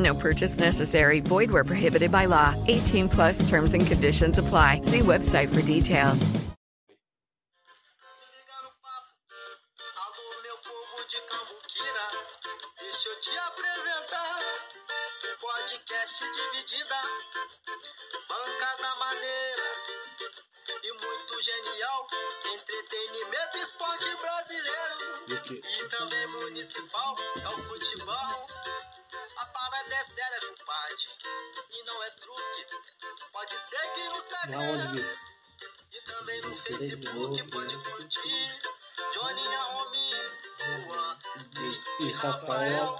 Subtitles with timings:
[0.00, 1.20] No purchase necessary.
[1.20, 2.54] Void where prohibited by law.
[2.68, 4.80] 18 plus terms and conditions apply.
[4.82, 6.30] See website for details.
[15.40, 17.00] Podcast Dividida,
[18.28, 19.39] bancada maneira
[21.40, 22.06] genial,
[22.44, 25.24] entretenimento e esporte brasileiro.
[25.64, 28.46] E também municipal, é o futebol.
[29.36, 31.08] A parada é séria, compadre,
[31.70, 32.66] e não é truque,
[33.32, 35.16] pode seguir no Instagram.
[35.92, 38.58] E também no Facebook pode curtir.
[39.12, 40.10] Johnny Naomi,
[40.86, 41.18] Juan
[41.58, 42.98] e, e Rafael.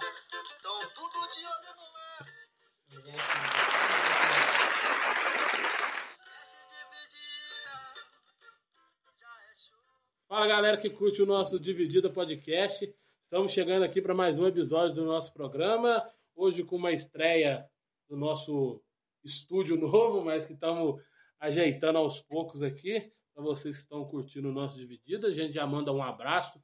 [10.31, 12.89] Fala galera que curte o nosso Dividida Podcast.
[13.25, 16.09] Estamos chegando aqui para mais um episódio do nosso programa.
[16.37, 17.69] Hoje com uma estreia
[18.09, 18.81] do nosso
[19.25, 21.03] estúdio novo, mas que estamos
[21.41, 23.13] ajeitando aos poucos aqui.
[23.35, 26.63] Para vocês que estão curtindo o nosso Dividida, a gente já manda um abraço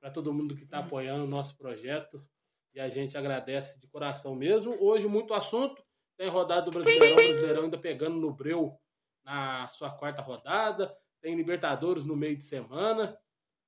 [0.00, 2.24] para todo mundo que está apoiando o nosso projeto
[2.72, 4.80] e a gente agradece de coração mesmo.
[4.80, 5.84] Hoje muito assunto,
[6.16, 8.78] tem rodada do Brasileirão, o Brasileirão ainda pegando no breu
[9.24, 10.96] na sua quarta rodada,
[11.28, 13.20] tem Libertadores no meio de semana,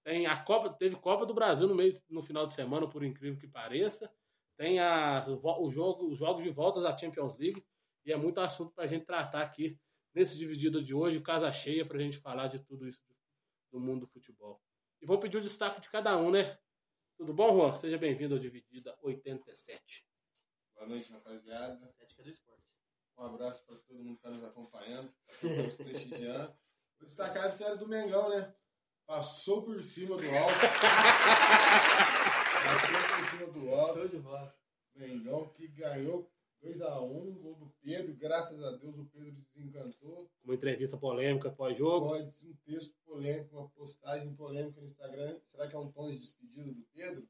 [0.02, 3.38] tem a Copa, teve Copa do Brasil no meio no final de semana, por incrível
[3.38, 4.10] que pareça.
[4.56, 7.62] Tem a, o jogo, os jogos de volta da Champions League
[8.06, 9.78] e é muito assunto para a gente tratar aqui
[10.14, 13.02] nesse dividido de hoje, casa cheia para a gente falar de tudo isso
[13.70, 14.58] do mundo do futebol.
[15.02, 16.58] E vou pedir o destaque de cada um, né?
[17.18, 17.74] Tudo bom, Juan?
[17.74, 20.06] Seja bem-vindo ao Dividida 87.
[20.74, 21.94] Boa noite, rapaziada.
[23.18, 26.58] Um abraço para todo mundo que está nos acompanhando, nos prestigiando.
[27.00, 28.54] Vou destacar a vitória do Mengão, né?
[29.06, 30.60] Passou por cima do Alto.
[32.62, 34.52] Passou por cima do Alto.
[34.94, 36.30] Mengão que ganhou
[36.62, 38.14] 2x1, gol do Pedro.
[38.16, 40.30] Graças a Deus o Pedro desencantou.
[40.44, 42.08] Uma entrevista polêmica pós-jogo.
[42.08, 45.40] Pode um texto polêmico, uma postagem polêmica no Instagram.
[45.46, 47.26] Será que é um tom de despedida do Pedro?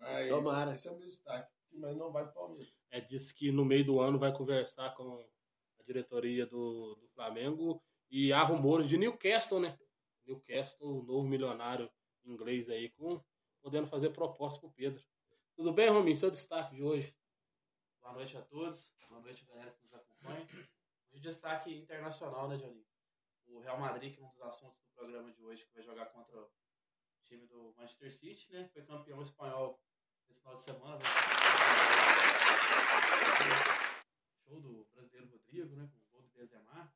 [0.00, 0.74] Mas Tomara.
[0.74, 1.48] esse é o meu destaque.
[1.74, 2.74] Mas não vai pro Palmeiras.
[2.90, 5.24] É, disse que no meio do ano vai conversar com
[5.78, 7.80] a diretoria do, do Flamengo
[8.10, 9.78] e há rumores de Newcastle, né?
[10.26, 11.90] Newcastle, o novo milionário
[12.24, 13.22] inglês aí, com,
[13.62, 15.02] podendo fazer proposta pro Pedro.
[15.54, 16.16] Tudo bem, Rominho?
[16.16, 17.16] Seu destaque de hoje.
[18.00, 18.92] Boa noite a todos.
[19.08, 20.46] Boa noite, galera que nos acompanha.
[21.12, 22.84] Hoje destaque internacional, né, Johnny?
[23.46, 26.06] O Real Madrid, que é um dos assuntos do programa de hoje, que vai jogar
[26.06, 26.50] contra o
[27.24, 28.68] time do Manchester City, né?
[28.72, 29.80] Foi campeão espanhol
[30.28, 30.98] nesse final de semana.
[34.44, 35.90] Show do brasileiro Rodrigo, né?
[35.92, 36.92] Com o gol do Benzema.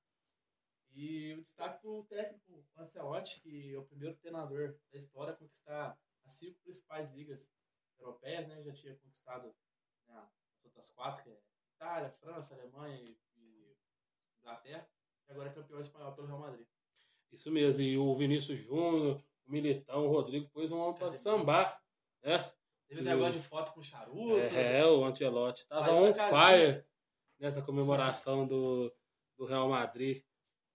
[0.94, 5.37] E o destaque para o técnico Ancelotti, que é o primeiro treinador da história a
[5.37, 7.50] conquistar as cinco principais ligas
[7.99, 8.62] europeias, né?
[8.62, 9.53] Já tinha conquistado
[10.06, 10.22] né,
[10.56, 11.38] as outras quatro, que é
[11.75, 13.77] Itália, França, Alemanha e, e
[14.41, 14.88] Inglaterra.
[15.28, 16.66] E agora é campeão espanhol pelo Real Madrid.
[17.33, 17.83] Isso mesmo.
[17.83, 21.83] E o Vinícius Júnior, o Militão, o Rodrigo pôs um homem sambar,
[22.22, 22.38] né?
[22.87, 23.09] Teve Sim.
[23.09, 24.38] negócio de foto com charuto.
[24.38, 26.84] É, o Ancelotti tava Saiu on fire
[27.41, 28.94] nessa comemoração do,
[29.37, 30.22] do Real Madrid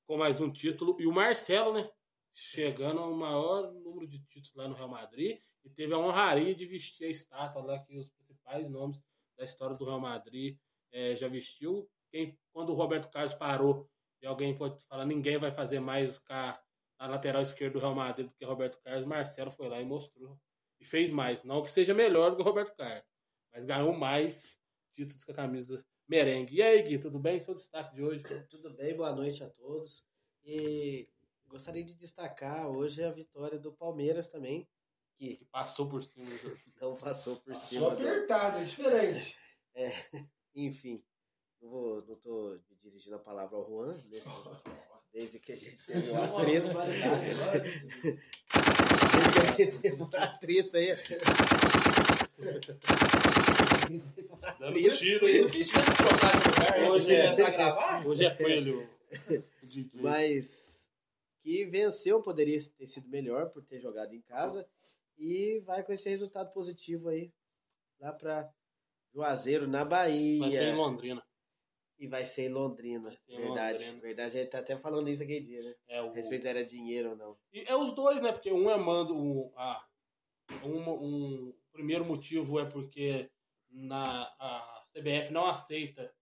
[0.10, 1.00] com mais um título.
[1.00, 1.88] E o Marcelo, né?
[2.34, 6.66] Chegando ao maior número de títulos lá no Real Madrid e teve a honraria de
[6.66, 9.00] vestir a estátua lá que os principais nomes
[9.38, 10.58] da história do Real Madrid
[10.92, 11.88] eh, já vestiu.
[12.10, 13.88] Quem, quando o Roberto Carlos parou
[14.20, 16.60] e alguém pode falar ninguém vai fazer mais a,
[16.98, 20.40] a lateral esquerda do Real Madrid do que Roberto Carlos, Marcelo foi lá e mostrou
[20.80, 21.44] e fez mais.
[21.44, 23.06] Não que seja melhor do que o Roberto Carlos,
[23.54, 24.60] mas ganhou mais
[24.96, 26.56] títulos com a camisa merengue.
[26.56, 27.40] E aí, Gui, tudo bem?
[27.40, 28.24] Seu destaque de hoje?
[28.50, 30.04] Tudo bem, boa noite a todos.
[30.44, 31.08] E
[31.48, 34.68] gostaria de destacar hoje a vitória do Palmeiras também,
[35.16, 36.58] que Que passou por cima do...
[36.82, 38.02] não passou por Passou cima do...
[38.02, 39.38] apertado, é diferente.
[40.56, 41.04] Enfim,
[41.62, 44.28] não, vou, não tô me dirigindo a palavra ao Juan nesse,
[45.14, 46.68] Desde que a gente teve um atrito.
[49.14, 50.88] Desde que a gente teve um atrito aí.
[54.60, 55.72] Dando tiro antes
[56.90, 57.32] Hoje é,
[58.08, 58.90] hoje é coelho.
[59.94, 60.88] Mas
[61.42, 64.68] que venceu, poderia ter sido melhor por ter jogado em casa.
[65.18, 67.32] E vai com esse resultado positivo aí.
[68.00, 68.50] Lá pra
[69.14, 70.40] Juazeiro, na Bahia.
[70.40, 71.24] Vai ser em Londrina.
[71.98, 73.12] E vai ser em Londrina.
[73.12, 73.84] ser em verdade.
[73.84, 74.02] Londrina.
[74.02, 75.76] Verdade, a gente tá até falando isso aquele dia, né?
[75.88, 76.10] É o...
[76.10, 77.38] A respeito era dinheiro ou não.
[77.52, 78.32] E é os dois, né?
[78.32, 79.14] Porque um é mando.
[79.14, 79.86] Um, ah,
[80.64, 83.30] um, um, o primeiro motivo é porque
[83.70, 86.14] na, a CBF não aceita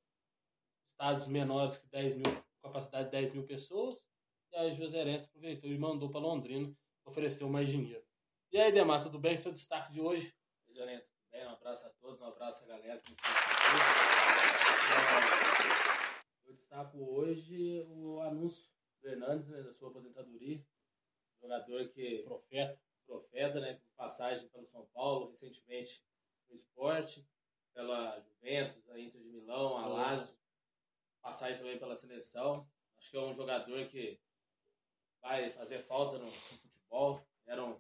[0.88, 4.06] estados menores que 10 mil, capacidade de 10 mil pessoas.
[4.52, 6.74] E a Joserense aproveitou e mandou para Londrina,
[7.06, 8.04] ofereceu mais dinheiro.
[8.52, 9.36] E aí, Demar, tudo bem?
[9.36, 10.34] Seu destaque de hoje?
[10.70, 13.78] Jorento, bem, um abraço a todos, um abraço a galera que nos assistiu.
[16.46, 18.72] Eu destaco hoje o anúncio
[19.02, 20.64] do Hernandes, né, da sua aposentadoria.
[21.42, 22.24] Jogador que.
[22.24, 22.80] Profeta.
[23.06, 23.76] Profeta, né?
[23.76, 26.04] Com passagem pelo São Paulo, recentemente
[26.50, 27.26] no esporte,
[27.78, 30.36] pela Juventus, a Inter de Milão, a Lazio,
[31.22, 32.68] passagem também pela seleção.
[32.98, 34.20] Acho que é um jogador que
[35.22, 37.22] vai fazer falta no, futebol.
[37.46, 37.80] Era um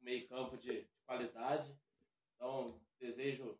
[0.00, 1.76] meio-campo de, de qualidade.
[2.36, 3.58] Então, desejo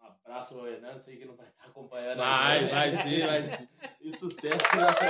[0.00, 2.20] um abraço ao Hernandes, sei que não vai estar acompanhando.
[2.22, 2.72] a Vai, gente.
[2.72, 3.68] vai sim, vai sim.
[4.00, 5.04] E sucesso nessa.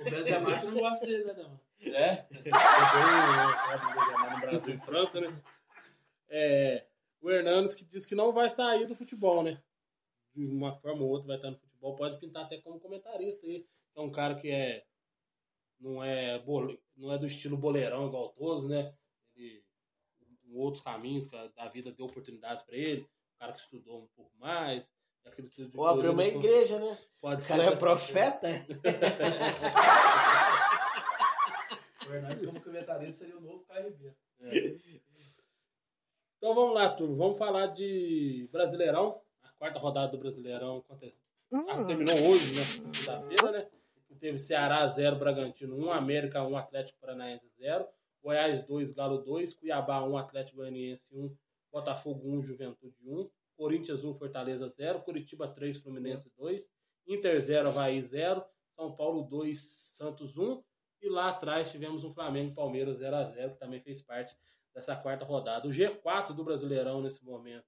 [0.00, 1.60] O Benzema que não gosta dele, né, não?
[1.92, 2.26] É?
[4.30, 5.42] no Brasil e França, né?
[6.30, 6.86] É,
[7.24, 9.60] o Hernandes que diz que não vai sair do futebol, né?
[10.34, 13.66] De uma forma ou outra vai estar no futebol, pode pintar até como comentarista aí.
[13.96, 14.84] É um cara que é
[15.80, 18.94] não é bole, não é do estilo boleirão igual todos, né?
[19.34, 19.64] Ele
[20.46, 24.02] em outros caminhos que a da vida deu oportunidades para ele, um cara que estudou
[24.02, 24.90] um pouco mais,
[25.24, 26.98] aquele tipo de Ou abriu uma coisa, igreja, né?
[27.20, 27.72] Pode O cara ser.
[27.72, 28.48] é profeta?
[32.06, 34.14] O Hernandes, como comentarista, seria o novo Caio Ribeiro.
[36.44, 37.16] Então vamos lá, turma.
[37.16, 39.18] Vamos falar de Brasileirão.
[39.42, 41.16] A quarta rodada do Brasileirão acontece.
[41.50, 42.64] Ah, terminou hoje, né?
[42.66, 43.66] Segunda-feira, né?
[44.20, 47.88] Teve Ceará 0, Bragantino 1, América 1, Atlético Paranaense 0,
[48.22, 51.34] Goiás 2, Galo 2, Cuiabá 1, Atlético Goianiense 1,
[51.72, 56.70] Botafogo 1, Juventude 1, Corinthians 1, Fortaleza 0, Curitiba 3, Fluminense 2,
[57.08, 58.44] Inter 0, Havaí 0,
[58.76, 60.62] São Paulo 2, Santos 1.
[61.00, 64.36] E lá atrás tivemos um Flamengo Palmeiras 0 a 0 que também fez parte
[64.74, 65.68] dessa quarta rodada.
[65.68, 67.66] O G4 do Brasileirão nesse momento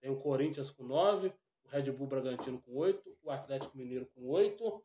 [0.00, 1.32] tem o Corinthians com 9,
[1.64, 4.84] o Red Bull Bragantino com 8, o Atlético Mineiro com 8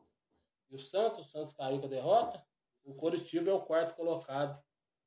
[0.70, 1.26] e o Santos.
[1.26, 2.42] O Santos caiu com a derrota.
[2.84, 4.62] O Coritiba é o quarto colocado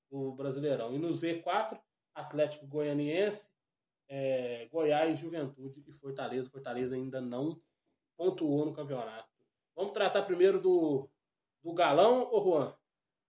[0.09, 0.93] do Brasileirão.
[0.93, 1.79] E no Z4,
[2.13, 3.49] Atlético Goianiense,
[4.07, 6.49] é, Goiás, Juventude e Fortaleza.
[6.49, 7.59] Fortaleza ainda não
[8.17, 9.29] pontuou no campeonato.
[9.75, 11.09] Vamos tratar primeiro do,
[11.63, 12.75] do Galão, ô Juan.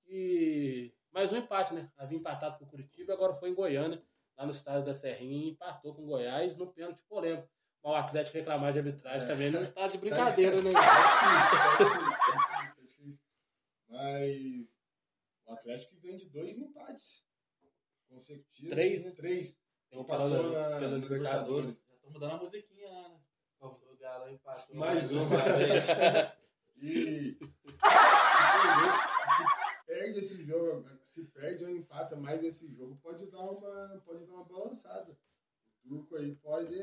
[0.06, 1.90] E mais um empate, né?
[1.96, 4.02] Havia empatado com o Curitiba, agora foi em Goiânia,
[4.36, 7.48] lá no estádio da Serrinha, e empatou com o Goiás no pênalti polêmico.
[7.82, 10.72] Mas o Atlético reclamar de arbitragem também não tá de brincadeira, né?
[10.72, 13.22] Tá difícil, tá difícil, tá difícil, tá difícil.
[13.88, 14.78] Mas
[15.46, 17.24] o Atlético vem de dois empates
[18.08, 18.70] consecutivos.
[18.70, 19.10] Três, né?
[19.10, 19.60] Três.
[19.90, 21.86] Tem um Empatou na, pela Libertadores.
[21.88, 23.20] Já tô mudando a musiquinha lá, né?
[23.60, 24.76] O Galo empatou.
[24.76, 25.88] Mais uma vez.
[26.84, 29.11] E se, perder, se
[29.92, 34.32] perde esse jogo, se perde ou empata mais esse jogo, pode dar uma, pode dar
[34.32, 35.12] uma balançada.
[35.84, 36.74] O turco aí pode,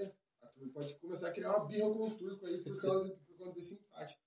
[0.41, 3.37] a turco pode começar a criar uma birra com o turco aí por causa por
[3.37, 4.21] conta desse empate.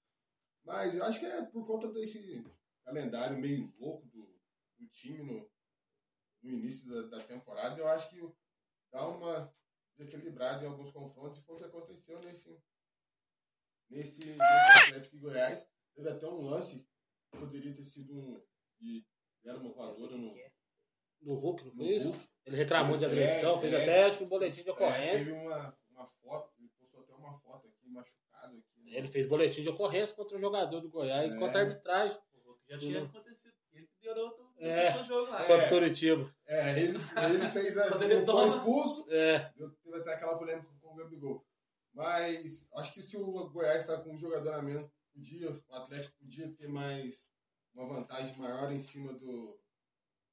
[0.65, 2.45] Mas eu acho que é por conta desse
[2.85, 4.23] calendário meio louco do,
[4.79, 5.49] do time no,
[6.43, 8.21] no início da, da temporada, eu acho que
[8.91, 9.55] dá uma
[9.97, 12.61] desequilibrada em alguns confrontos e foi o que aconteceu nesse,
[13.89, 15.69] nesse, nesse Atlético de Goiás.
[15.95, 16.85] Teve até um lance
[17.31, 18.52] que poderia ter sido um.
[18.83, 19.05] E
[19.45, 20.35] era uma voadora no.
[21.21, 22.09] No Hulk, não No foi isso?
[22.09, 22.29] Hulk.
[22.47, 23.83] Ele reclamou de É, agressão, fez é.
[23.83, 25.33] até acho que um boletim de É, ocorrência.
[25.33, 28.83] teve uma, uma foto, ele postou até uma foto aqui, machucado aqui.
[28.85, 28.99] né?
[28.99, 31.39] Ele fez boletim de ocorrência contra o jogador do Goiás, É.
[31.39, 32.19] contra a arbitragem,
[32.69, 33.53] Já tinha acontecido.
[33.73, 34.89] Ele que deu outro, É.
[34.89, 35.45] outro jogo lá.
[35.45, 36.35] contra o Curitiba.
[36.47, 37.89] É, ele, ele fez a.
[38.01, 41.47] Quando ele foi toma- expulso, É, deu- teve até aquela polêmica com o Gabigol.
[41.95, 44.85] Mas acho que se o Goiás está com um jogador a menos,
[45.15, 47.29] podia, o Atlético podia ter mais
[47.75, 49.61] uma vantagem maior em cima do,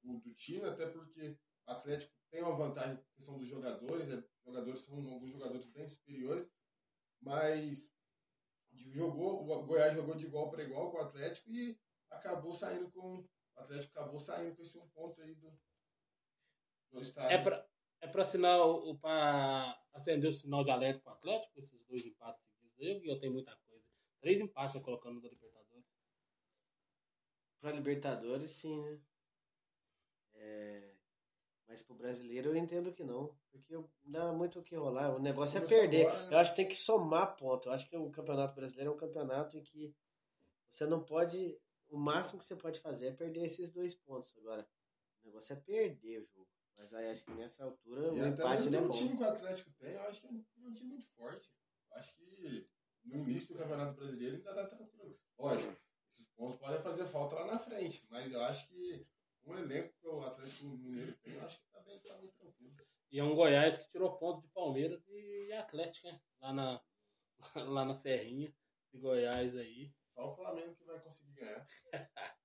[0.04, 4.24] do, time, até porque o Atlético tem uma vantagem na questão dos jogadores, né?
[4.46, 6.52] Jogadores são alguns jogadores bem superiores,
[7.22, 7.94] mas
[8.72, 11.80] jogou, o Goiás jogou de igual para igual com o Atlético e
[12.10, 13.28] acabou saindo com.
[13.56, 15.52] O Atlético acabou saindo com esse um ponto aí do,
[16.92, 17.38] do estádio.
[17.38, 17.68] é pra,
[18.02, 22.42] é pra sinal, o- pra acender o sinal de alerta pro Atlético, esses dois empates
[22.42, 23.86] seguidos aí, e eu tenho muita coisa.
[24.22, 25.49] Três empates eu colocando da Libertadores.
[27.60, 29.00] Pra Libertadores, sim, né?
[30.36, 30.94] É,
[31.68, 33.36] Mas pro brasileiro eu entendo que não.
[33.52, 35.14] Porque não dá muito o que rolar.
[35.16, 36.08] O negócio é Começou perder.
[36.08, 36.34] agora, né?
[36.34, 37.68] Eu acho que tem que somar ponto.
[37.68, 39.94] Eu acho que o campeonato brasileiro é um campeonato em que
[40.70, 41.60] você não pode.
[41.90, 44.34] O máximo que você pode fazer é perder esses dois pontos.
[44.38, 44.68] Agora,
[45.24, 46.48] o negócio é perder o jogo.
[46.78, 48.94] Mas aí acho que nessa altura E o empate não é o bom.
[48.94, 51.52] time que o Atlético tem, eu acho que é um, é um time muito forte.
[51.92, 52.70] Eu acho que
[53.04, 55.20] no início do Campeonato Brasileiro ainda tá tranquilo.
[55.38, 55.76] Lógico,
[56.20, 59.08] esses pontos podem fazer falta lá na frente, mas eu acho que
[59.46, 62.76] um elenco que o Atlético Mineiro tem, eu acho que tá bem, tá bem tranquilo.
[63.12, 66.20] E é um Goiás que tirou ponto de Palmeiras e Atlético, né?
[66.42, 66.82] Lá na,
[67.56, 68.54] lá na Serrinha
[68.92, 69.92] de Goiás aí.
[70.14, 71.66] Só o Flamengo que vai conseguir ganhar.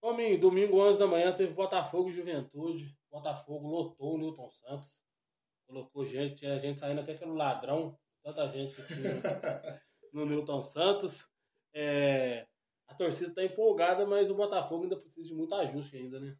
[0.00, 2.96] Homem, domingo 11 da manhã teve Botafogo e Juventude.
[3.10, 5.00] Botafogo lotou o Newton Santos.
[5.66, 7.98] Colocou gente, tinha gente saindo até pelo ladrão.
[8.22, 9.14] Tanta gente que tinha
[10.12, 11.33] no Newton Santos.
[11.74, 12.46] É,
[12.86, 16.38] a torcida tá empolgada, mas o Botafogo ainda precisa de muito ajuste ainda, né?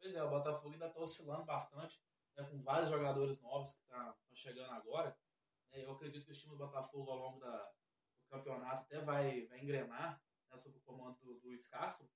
[0.00, 2.02] Pois é, o Botafogo ainda está oscilando bastante,
[2.36, 5.16] né, com vários jogadores novos que estão chegando agora.
[5.70, 9.46] né, eu acredito que o time do Botafogo ao longo da, do campeonato até vai,
[9.46, 10.20] vai engrenar
[10.50, 12.10] né, sob o comando do, do Luiz Castro.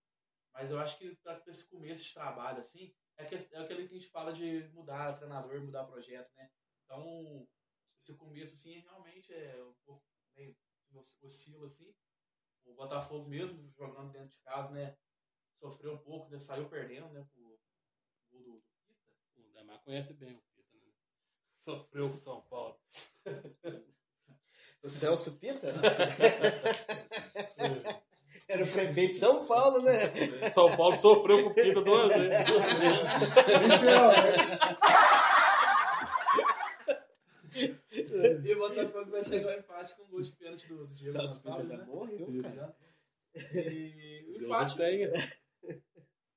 [0.52, 3.94] Mas eu acho que para esse começo de trabalho, assim, é, que, é aquele que
[3.94, 6.50] a gente fala de mudar treinador, mudar projeto, né?
[6.85, 7.46] Então,
[8.00, 10.02] esse começo, assim, realmente é um pouco
[10.35, 10.56] meio
[11.23, 11.94] oscila, assim.
[12.66, 14.96] O Botafogo mesmo, jogando dentro de casa, né?
[15.58, 16.38] Sofreu um pouco, né?
[16.38, 17.26] Saiu perdendo, né?
[17.32, 17.58] Pro gol
[18.30, 18.94] do, do Pita.
[19.37, 20.92] O Damar conhece bem o Pita, né?
[21.58, 22.78] Sofreu com o São Paulo.
[24.82, 25.73] O Celso Pita?
[28.49, 29.99] Era o prefeito de São Paulo, né?
[30.50, 32.49] São Paulo sofreu com o Pita duas vezes.
[33.66, 34.38] Literalmente.
[38.45, 41.43] E o Botafogo vai chegar ao empate com um gol de pênalti do, Diego Celso
[41.43, 41.85] Gonçalves, já né?
[41.85, 42.77] morreu, cara.
[43.55, 45.09] E o empate, o tenha.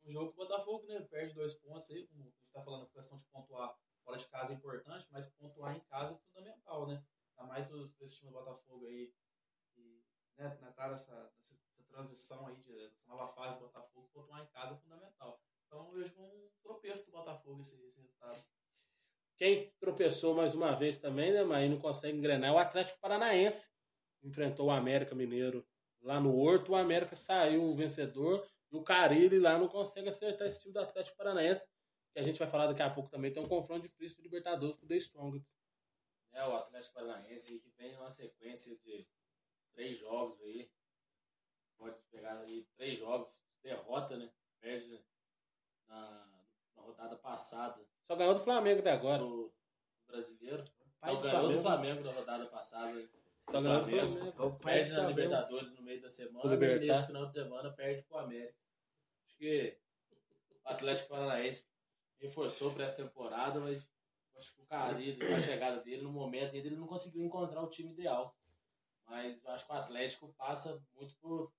[0.06, 1.02] um jogo que o Botafogo, né?
[1.10, 4.28] Perde dois pontos aí, como a gente tá falando, a questão de pontuar fora de
[4.28, 7.04] casa é importante, mas pontuar em casa é fundamental, né?
[7.38, 9.14] Ainda mais o- esse time do Botafogo aí,
[9.74, 10.04] que
[10.38, 14.48] né, né, tá nessa, nessa, nessa transição aí, de, nova fase do Botafogo, pontuar em
[14.48, 15.42] casa é fundamental.
[15.68, 18.44] Então eu vejo como um tropeço do Botafogo esse, esse resultado.
[19.40, 23.70] Quem tropeçou mais uma vez também, né, mas não consegue engrenar, é o Atlético Paranaense.
[24.22, 25.66] Enfrentou o América Mineiro
[26.02, 30.60] lá no Horto, o América saiu vencedor e o Carilli lá não consegue acertar esse
[30.60, 31.66] time do Atlético Paranaense.
[32.12, 34.76] Que a gente vai falar daqui a pouco também, tem um confronto difícil do Libertadores
[34.76, 35.56] com o The Strongest.
[36.34, 39.08] É, o Atlético Paranaense que vem numa sequência de
[39.72, 40.70] três jogos aí.
[41.78, 44.30] Pode pegar aí três jogos, derrota, né?
[44.60, 45.02] Perde
[45.88, 49.20] na, na rodada passada Só ganhou do Flamengo até agora.
[49.20, 49.54] do
[50.08, 50.66] brasileiro.
[51.00, 52.04] Pai Não, do ganhou do Flamengo.
[52.04, 53.08] Na rodada passada.
[53.48, 54.34] Só ganhou do Flamengo.
[54.36, 55.08] É o pai Perde na.
[55.10, 58.56] Libertadores no meio da O semana e nesse final de semana perde pro América.
[59.28, 59.78] Acho que
[60.66, 61.64] o Atlético Paranaense
[62.20, 63.88] reforçou para essa temporada, mas
[64.38, 67.70] acho que o Carilho, a chegada dele, no momento ainda, ele não conseguiu encontrar o
[67.70, 68.36] time ideal.
[69.06, 71.54] Mas eu acho que o Atlético passa muito por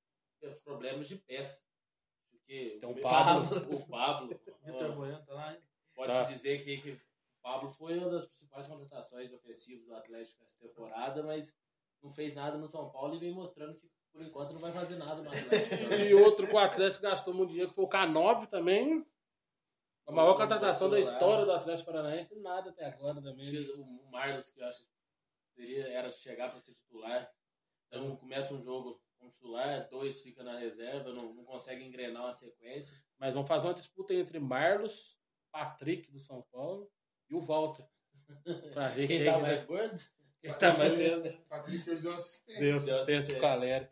[0.64, 1.62] problemas de peça.
[2.28, 3.76] Porque Tem o o Pablo.
[3.76, 4.28] o Pablo
[4.66, 5.62] Vitor Bueno tá lá, hein?
[6.00, 6.28] Pode-se Tá.
[6.30, 7.00] dizer que, que o
[7.42, 11.54] Pablo foi uma das principais contratações ofensivas do Atlético essa temporada, mas
[12.02, 14.97] não fez nada no São Paulo e vem mostrando que, por enquanto, não vai fazer
[14.97, 15.76] nada no Atlético.
[16.11, 19.07] E outro que o Atlético gastou muito dinheiro, que foi o Canóbio também.
[20.07, 23.71] A maior contratação da história do Atlético Paranaense, nada até agora também.
[23.76, 24.90] O Marlos, que eu acho que
[25.54, 27.30] teria, era chegar para ser titular,
[27.88, 32.35] então começa um jogo como titular, dois fica na reserva, não, não consegue engrenar uma
[32.35, 32.97] sequência.
[33.19, 35.19] Mas vamos fazer uma disputa entre Marlos,
[35.52, 36.90] Patrick do São Paulo
[37.28, 37.87] e o Walter.
[38.75, 40.00] Pra ver Quem quem, tá que- mais gordo?
[40.40, 41.42] quem tá mais lento.
[41.49, 42.61] Patrick hoje deu assistência.
[42.62, 43.88] Deu assistência pro Caleri.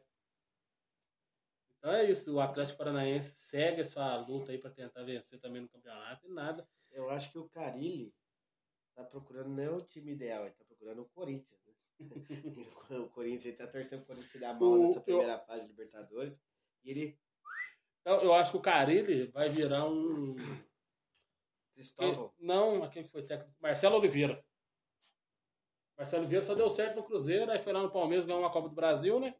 [1.79, 5.69] Então é isso, o Atlético Paranaense segue essa luta aí pra tentar vencer também no
[5.69, 6.69] campeonato e nada.
[6.91, 8.12] Eu acho que o Carilli
[8.97, 11.73] tá procurando não é o time ideal, ele tá procurando o Corinthians, né?
[12.99, 15.62] o Corinthians, ele tá torcendo pro Corinthians se dar mal O- nessa eu- primeira fase
[15.62, 16.41] de Libertadores.
[16.85, 17.21] E ele,
[18.00, 20.35] Então, eu acho que o Carilli vai virar um.
[21.78, 23.54] Cristóvão, Não, aquele que foi técnico.
[23.61, 24.44] Marcelo Oliveira.
[25.97, 28.68] Marcelo Oliveira só deu certo no Cruzeiro, aí foi lá no Palmeiras, ganhou uma Copa
[28.68, 29.37] do Brasil, né?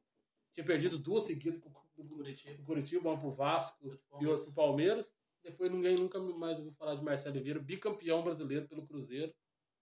[0.53, 2.55] Tinha perdido duas seguidas pro, pro, Curitiba.
[2.55, 3.89] pro Curitiba, uma pro Vasco
[4.21, 5.13] e outra pro Palmeiras.
[5.43, 9.33] Depois ninguém nunca mais ouviu falar de Marcelo Oliveira, bicampeão brasileiro pelo Cruzeiro.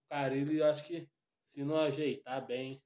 [0.04, 1.06] O Carilli, eu acho que
[1.42, 2.82] se não ajeitar bem,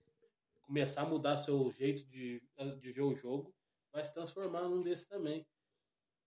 [0.62, 2.42] começar a mudar seu jeito de,
[2.80, 3.54] de ver o jogo,
[3.92, 5.46] vai se transformar num desses também.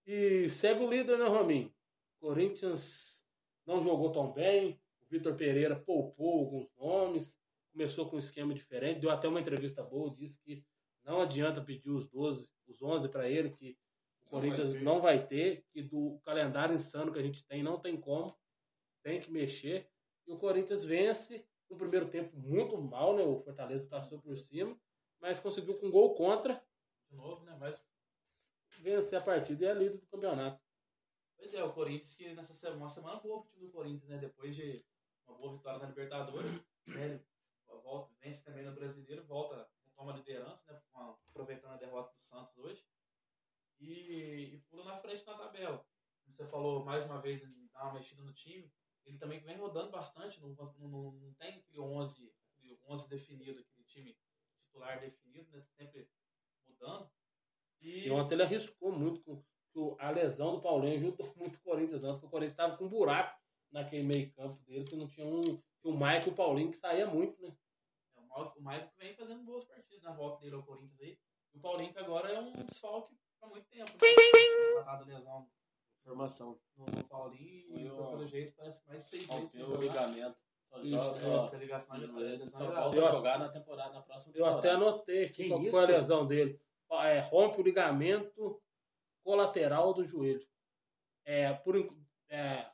[0.06, 1.74] E segue o líder, né, Rominho?
[2.22, 3.23] Corinthians
[3.66, 4.80] não jogou tão bem.
[5.02, 7.40] O Vitor Pereira poupou alguns nomes.
[7.72, 9.00] Começou com um esquema diferente.
[9.00, 10.14] Deu até uma entrevista boa.
[10.16, 10.64] Disse que
[11.04, 13.78] não adianta pedir os 12, os 11 para ele, que
[14.34, 14.84] Corinthians vai ter.
[14.84, 18.36] não vai ter, e do calendário insano que a gente tem, não tem como.
[19.04, 19.88] Tem que mexer.
[20.26, 23.24] E o Corinthians vence no primeiro tempo muito mal, né?
[23.24, 24.76] O Fortaleza passou por cima,
[25.20, 26.64] mas conseguiu com gol contra
[27.10, 27.56] De novo, né?
[27.60, 27.84] Mas,
[28.80, 30.63] vencer a partida e é líder do campeonato.
[31.54, 34.18] É, o Corinthians que nessa semana, uma semana boa pro time do Corinthians, né?
[34.18, 34.86] Depois de
[35.28, 37.06] uma boa vitória na Libertadores, né?
[37.68, 40.82] Ele volta, vence também no Brasileiro, volta, retoma a liderança, né?
[40.92, 42.86] com a- Aproveitando a derrota do Santos hoje.
[43.80, 45.86] E, e pula na frente na tabela.
[46.24, 48.72] Como Você falou mais uma vez em dar uma mexida no time.
[49.06, 53.84] Ele também vem rodando bastante, não, não, não, tem aquele 11, aquele 11 definido, aquele
[53.86, 54.18] time
[54.62, 55.62] titular definido, né?
[55.62, 56.08] Sempre
[56.66, 57.12] mudando.
[57.82, 59.44] E, E ontem ele arriscou muito com
[60.00, 62.90] a lesão do Paulinho, ajudou muito o Corinthians, ontem, porque o Corinthians estava com um
[62.90, 63.40] buraco
[63.72, 65.42] naquele meio campo dele, que não tinha um.
[65.82, 67.52] que o Maicon e o Paulinho que saía muito, né?
[68.16, 71.18] É, o Maicon, que vem fazendo boas partidas na volta dele ao Corinthians aí.
[71.54, 73.92] E o Paulinho que agora é um desfalque há muito tempo.
[73.92, 73.98] Né?
[74.76, 75.48] Tratado lesão
[76.04, 76.60] Formação.
[76.76, 79.56] no, no Paulinho e o- pelo jeito parece que mais seis meses.
[79.62, 80.38] o ligamento.
[80.70, 82.76] Só, Isso, É, só, essa ligação de lesão só grave.
[82.82, 84.60] volta Eu- jogar na temporada, na próxima Eu temporada.
[84.60, 86.60] até anotei aqui Que qual foi a lesão dele.
[86.92, 88.62] É, rompe o ligamento
[89.24, 90.46] colateral do joelho.
[91.26, 91.76] É, por,
[92.30, 92.66] é,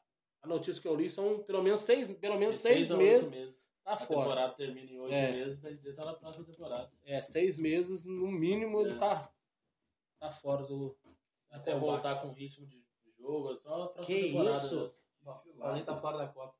[0.42, 3.32] a notícia que eu li são pelo menos seis, pelo menos De seis, meses.
[3.32, 3.70] meses.
[3.84, 4.20] Tá a fora.
[4.22, 5.32] temporada termina em oito É.
[5.32, 6.92] meses, vai dizer só na próxima temporada.
[7.04, 8.98] É, seis meses, no mínimo, ele É.
[8.98, 9.32] tá,
[10.20, 10.98] tá fora do.
[11.50, 11.90] Até combate.
[11.90, 12.84] voltar com ritmo de
[13.18, 14.58] jogo, só a próxima Que temporada.
[14.58, 14.94] isso?
[15.26, 16.02] O Paulinho tá cilada.
[16.02, 16.56] fora da Copa.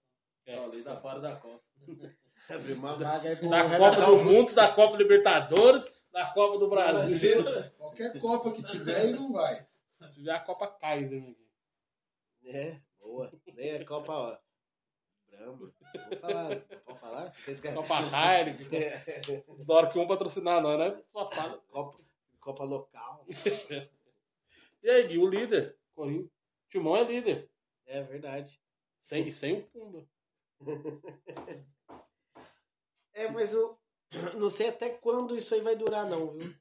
[0.46, 0.58] É.
[0.64, 1.64] Ali tá fora da Copa.
[2.50, 4.24] Abriu uma vaga aí pro Da Copa do.
[4.24, 7.44] Mundo, da Copa Libertadores, da Copa do Brasil.
[7.78, 9.68] Qualquer Copa que tiver, ele não vai.
[10.06, 11.36] Se tiver a Copa Kaiser, né?
[12.46, 13.32] É, boa.
[13.54, 14.38] Nem a Copa, ó.
[15.28, 15.58] Brahma.
[15.58, 16.56] Vou falar.
[16.56, 17.32] Não pode falar?
[17.62, 19.66] Cara- Copa Heineken.
[19.66, 21.04] Da hora que um patrocinar nós, né?
[21.12, 21.58] Só fala.
[21.68, 22.00] Copa,
[22.40, 23.26] Copa local.
[24.82, 26.32] E aí, Gui, o líder, Corinthians.
[26.70, 27.52] Timão é líder.
[27.86, 28.62] É verdade.
[28.98, 30.08] Sem, sem o Pumba.
[33.14, 33.78] É, mas eu
[34.38, 36.56] não sei até quando isso aí vai durar, não, viu?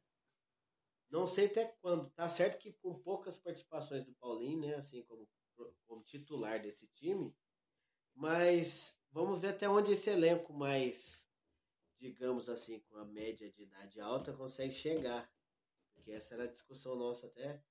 [1.10, 2.10] Não sei até quando.
[2.10, 4.74] Tá certo que com poucas participações do Paulinho, né?
[4.74, 5.28] Assim, como,
[5.86, 7.34] como titular desse time.
[8.14, 11.28] Mas vamos ver até onde esse elenco mais,
[11.98, 15.30] digamos assim, com a média de idade alta, consegue chegar.
[15.94, 17.62] Porque essa era a discussão nossa até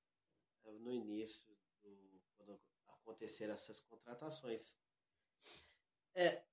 [0.63, 1.41] no início,
[1.81, 4.75] do, quando aconteceram essas contratações.
[6.15, 6.43] É,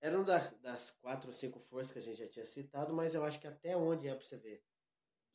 [0.00, 3.24] eram da, das quatro ou cinco forças que a gente já tinha citado, mas eu
[3.24, 4.62] acho que até onde é para você ver.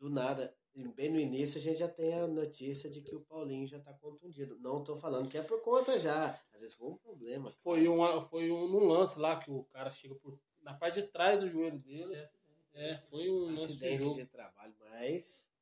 [0.01, 0.51] Do nada,
[0.95, 3.93] bem no início, a gente já tem a notícia de que o Paulinho já está
[3.93, 4.57] contundido.
[4.59, 6.31] Não estou falando que é por conta já.
[6.51, 7.51] Às vezes foi um problema.
[7.51, 11.07] Foi, um, foi um, num lance lá que o cara chega por, na parte de
[11.09, 12.15] trás do joelho dele.
[12.15, 12.67] É acidente.
[12.73, 14.15] É, foi um lance de acidente jogo.
[14.15, 15.53] de trabalho, mas,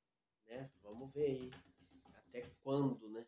[0.45, 1.51] né, vamos ver aí.
[2.15, 3.27] Até quando, né?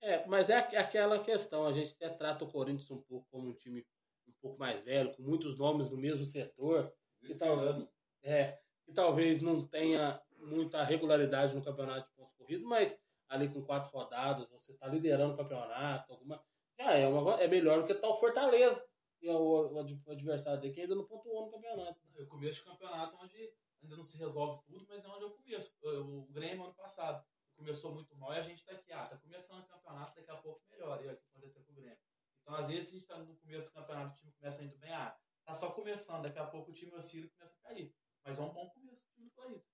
[0.00, 1.66] É, mas é aqu- aquela questão.
[1.66, 3.86] A gente até trata o Corinthians um pouco como um time
[4.26, 6.90] um pouco mais velho, com muitos nomes no mesmo setor.
[7.20, 7.86] Que talvez,
[8.22, 13.64] é, que talvez não tenha muita regularidade no campeonato de pontos corridos, mas ali com
[13.64, 16.42] quatro rodadas, você está liderando o campeonato, alguma.
[16.78, 18.84] Já é, uma, é melhor do que tal Fortaleza.
[19.20, 22.00] E é o, o ad- o adversário dele que ainda não pontuou no campeonato.
[22.16, 23.36] Eu começo de campeonato onde
[23.80, 25.72] ainda não se resolve tudo, mas é onde eu começo.
[25.82, 27.24] O Grêmio ano passado
[27.56, 30.36] começou muito mal e a gente tá aqui, ah, tá começando o campeonato, daqui a
[30.36, 31.02] pouco melhora.
[31.02, 31.98] E olha o que aconteceu com o Grêmio.
[32.42, 34.92] Então, às vezes, a gente tá no começo do campeonato, o time começa muito bem,
[34.92, 37.94] ah, tá só começando, daqui a pouco o time oscila e começa a cair.
[38.24, 39.64] Mas é um bom começo do time do Corinthians.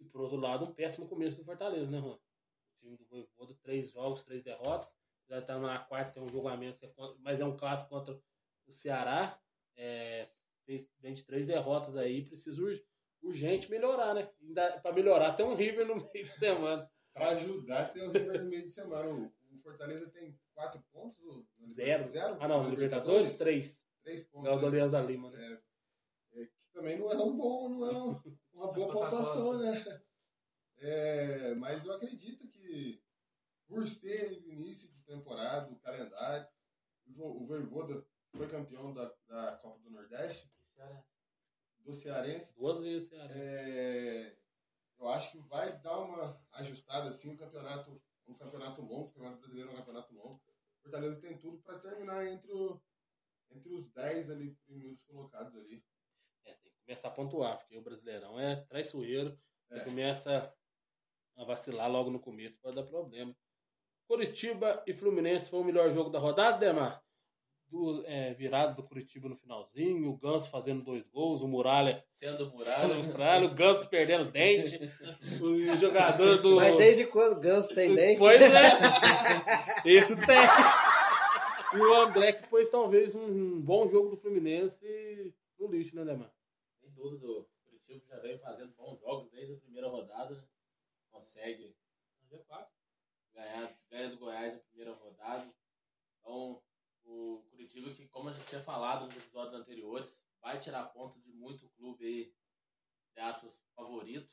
[0.00, 2.14] E por outro lado, um péssimo começo do Fortaleza, né, Juan?
[2.16, 4.94] O time do Voivoda, três jogos, três derrotas.
[5.28, 6.36] Já tá na quarta, tem um que
[6.86, 8.14] é mas é um clássico contra
[8.66, 9.40] o Ceará.
[9.76, 10.28] É,
[10.66, 12.84] vem de três derrotas aí, precisa ur-
[13.22, 14.30] urgente melhorar, né?
[14.82, 16.88] Pra melhorar, tem um River no meio da semana.
[17.14, 19.08] Pra ajudar, tem o River no meio de semana.
[19.08, 21.24] O, Fortaleza tem quatro pontos?
[21.72, 22.06] Zero.
[22.06, 22.36] Zero?
[22.40, 23.82] Ah, não, Libertadores, três.
[24.02, 24.50] Três É pontos.
[24.50, 24.66] o do né?
[24.66, 25.52] Alianza Lima, né?
[25.54, 25.62] É,
[26.34, 30.02] é, que também não é um bom, não é um- uma boa pontuação, né?
[30.78, 33.02] É, mas eu acredito que
[33.66, 36.46] por ser início de temporada, o calendário,
[37.06, 41.04] o Vo- o Voivoda foi campeão da, da Copa do Nordeste, era
[41.80, 42.54] do Cearense.
[42.54, 43.32] Duas vezes Ceará.
[43.34, 44.36] É,
[44.98, 49.38] eu acho que vai dar uma ajustada assim, o campeonato, um campeonato longo, o campeonato
[49.40, 50.40] brasileiro é um campeonato longo.
[50.82, 52.80] Fortaleza tem tudo para terminar entre, o,
[53.50, 55.82] entre os 10 ali, primeiros colocados ali.
[56.86, 59.36] Começar a pontuar, porque o Brasileirão é traiçoeiro.
[59.68, 59.84] Você É.
[59.84, 60.52] começa
[61.36, 63.34] a vacilar logo no começo, pode dar problema.
[64.06, 67.02] Curitiba e Fluminense foi o melhor jogo da rodada, Demar?
[67.66, 72.48] do, é, virada do Curitiba no finalzinho, o Ganso fazendo dois gols, o Muralha Sendo
[72.52, 72.94] muralha.
[72.94, 74.78] sendo Muralha, o Ganso perdendo dente,
[75.42, 76.56] o jogador do.
[76.56, 78.18] Mas desde quando o Ganso tem dente?
[78.18, 78.78] Pois é.
[79.86, 80.36] Esse tem.
[81.74, 86.04] E o André que pôs talvez um, um bom jogo do Fluminense no lixo, né,
[86.04, 86.30] Neymar?
[86.84, 90.34] Sem dúvida, o Curitiba já vem fazendo bons jogos desde a primeira rodada.
[90.34, 90.46] né?
[91.10, 91.74] Consegue
[93.32, 95.50] ganhar, ganha do Goiás na primeira rodada.
[96.18, 96.62] Então,
[97.04, 101.32] o Curitiba, que como a gente tinha falado nos episódios anteriores, vai tirar ponto de
[101.32, 102.34] muito clube aí,
[103.14, 104.30] de aspas, favorito.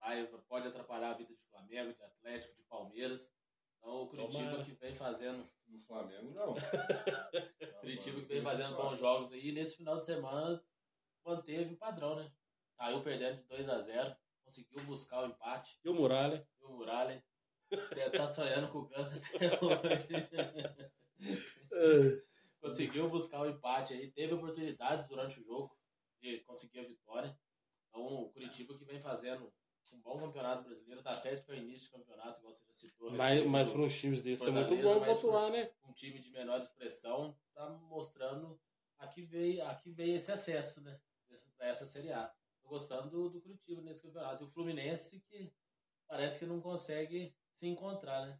[0.00, 3.30] Vai, pode atrapalhar a vida de Flamengo, de Atlético, de Palmeiras.
[3.76, 4.64] Então, o Curitiba Tomara.
[4.64, 6.54] que vem fazendo No Flamengo, não.
[7.80, 9.48] Curitiba que vem fazendo bons jogos aí.
[9.48, 10.64] E nesse final de semana
[11.24, 12.32] manteve o padrão, né?
[12.76, 15.78] Saiu perdendo de 2 a 0 conseguiu buscar o empate.
[15.84, 16.46] E o Muralha?
[16.60, 17.24] E o Muralha
[18.14, 20.06] tá sonhando com o Ganso até hoje.
[22.60, 24.10] conseguiu buscar o empate aí.
[24.10, 25.74] Teve oportunidades durante o jogo
[26.20, 27.38] de conseguir a vitória.
[27.88, 29.52] Então, o Curitiba que vem fazendo
[29.94, 31.02] um bom campeonato brasileiro.
[31.02, 33.08] Tá certo que é o início do campeonato, igual você já citou.
[33.08, 35.70] a Mas, mas para uns times desses é muito bom pontuar, né?
[35.88, 38.60] Um time de menor expressão tá mostrando
[38.98, 40.98] aqui veio, aqui veio esse acesso, né?
[41.56, 42.32] Para essa Série A.
[42.62, 44.44] Tô gostando do, do Curitiba nesse campeonato.
[44.44, 45.52] E o Fluminense que
[46.06, 48.38] parece que não consegue se encontrar, né?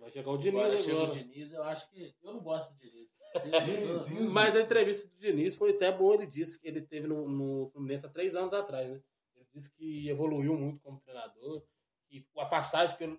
[0.00, 1.06] Vai chegar o Diniz Agora chega o.
[1.06, 2.14] Diniz, eu acho que.
[2.22, 4.32] Eu não gosto do Diniz.
[4.32, 6.14] Mas a entrevista do Diniz foi até boa.
[6.14, 9.00] Ele disse que ele teve no, no Fluminense há três anos atrás, né?
[9.36, 11.64] Ele disse que evoluiu muito como treinador,
[12.08, 13.18] que a passagem pelo,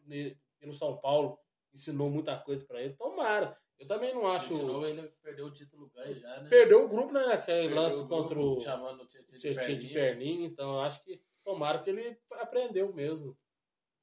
[0.59, 1.39] pelo São Paulo
[1.73, 2.93] ensinou muita coisa pra ele.
[2.93, 3.57] Tomara.
[3.77, 4.53] Eu também não acho.
[4.53, 6.49] Ensinou ele a perder o título ganho já, né?
[6.49, 7.37] Perdeu o grupo, né?
[7.37, 10.47] Perdeu lance o contra o chamando o Tietchan de perninha.
[10.47, 13.37] Então eu acho que tomara que ele aprendeu mesmo.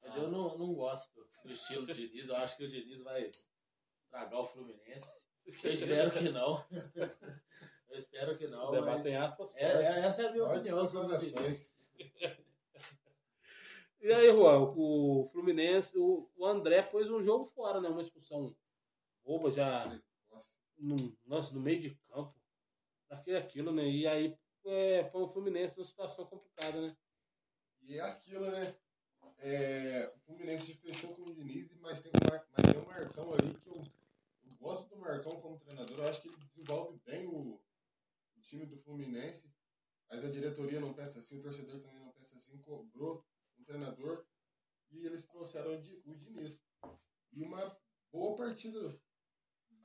[0.01, 1.11] Mas eu não, não gosto
[1.43, 2.27] do, estilo do Diniz.
[2.27, 5.25] Eu acho que o Diniz vai estragar o Fluminense.
[5.63, 6.65] Eu espero que não.
[7.89, 8.71] Eu espero que não.
[8.71, 10.87] Debate tem aspas É, é- essa é a minha Fortes opinião.
[10.87, 11.75] sobre o Diniz.
[14.01, 17.87] E aí, Juan, o Fluminense, o, o André pôs um jogo fora, né?
[17.89, 18.53] Uma expulsão
[19.23, 19.87] boba já
[20.77, 22.33] no, nossa, no meio de campo.
[23.09, 23.87] Aquilo, aquilo, né?
[23.89, 26.97] E aí é, põe o Fluminense numa situação complicada, né?
[27.81, 28.75] E é aquilo, né?
[29.39, 33.67] É, o Fluminense fechou com o Diniz, mas tem, mas tem o Marcão ali que
[33.67, 35.99] eu, eu gosto do Marcão como treinador.
[35.99, 37.61] Eu acho que ele desenvolve bem o,
[38.35, 39.51] o time do Fluminense,
[40.09, 42.57] mas a diretoria não pensa assim, o torcedor também não pensa assim.
[42.59, 43.25] Cobrou
[43.59, 44.25] um treinador
[44.91, 45.73] e eles trouxeram
[46.05, 46.61] o Diniz.
[47.31, 47.77] E uma
[48.11, 48.97] boa partida,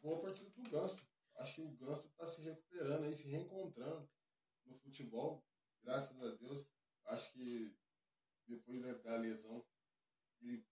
[0.03, 1.03] boa partida do Ganso.
[1.37, 4.09] Acho que o Ganso está se recuperando aí, se reencontrando
[4.67, 5.45] no futebol,
[5.83, 6.65] graças a Deus.
[7.07, 7.73] Acho que
[8.47, 9.65] depois da, lesão
[10.43, 10.65] ele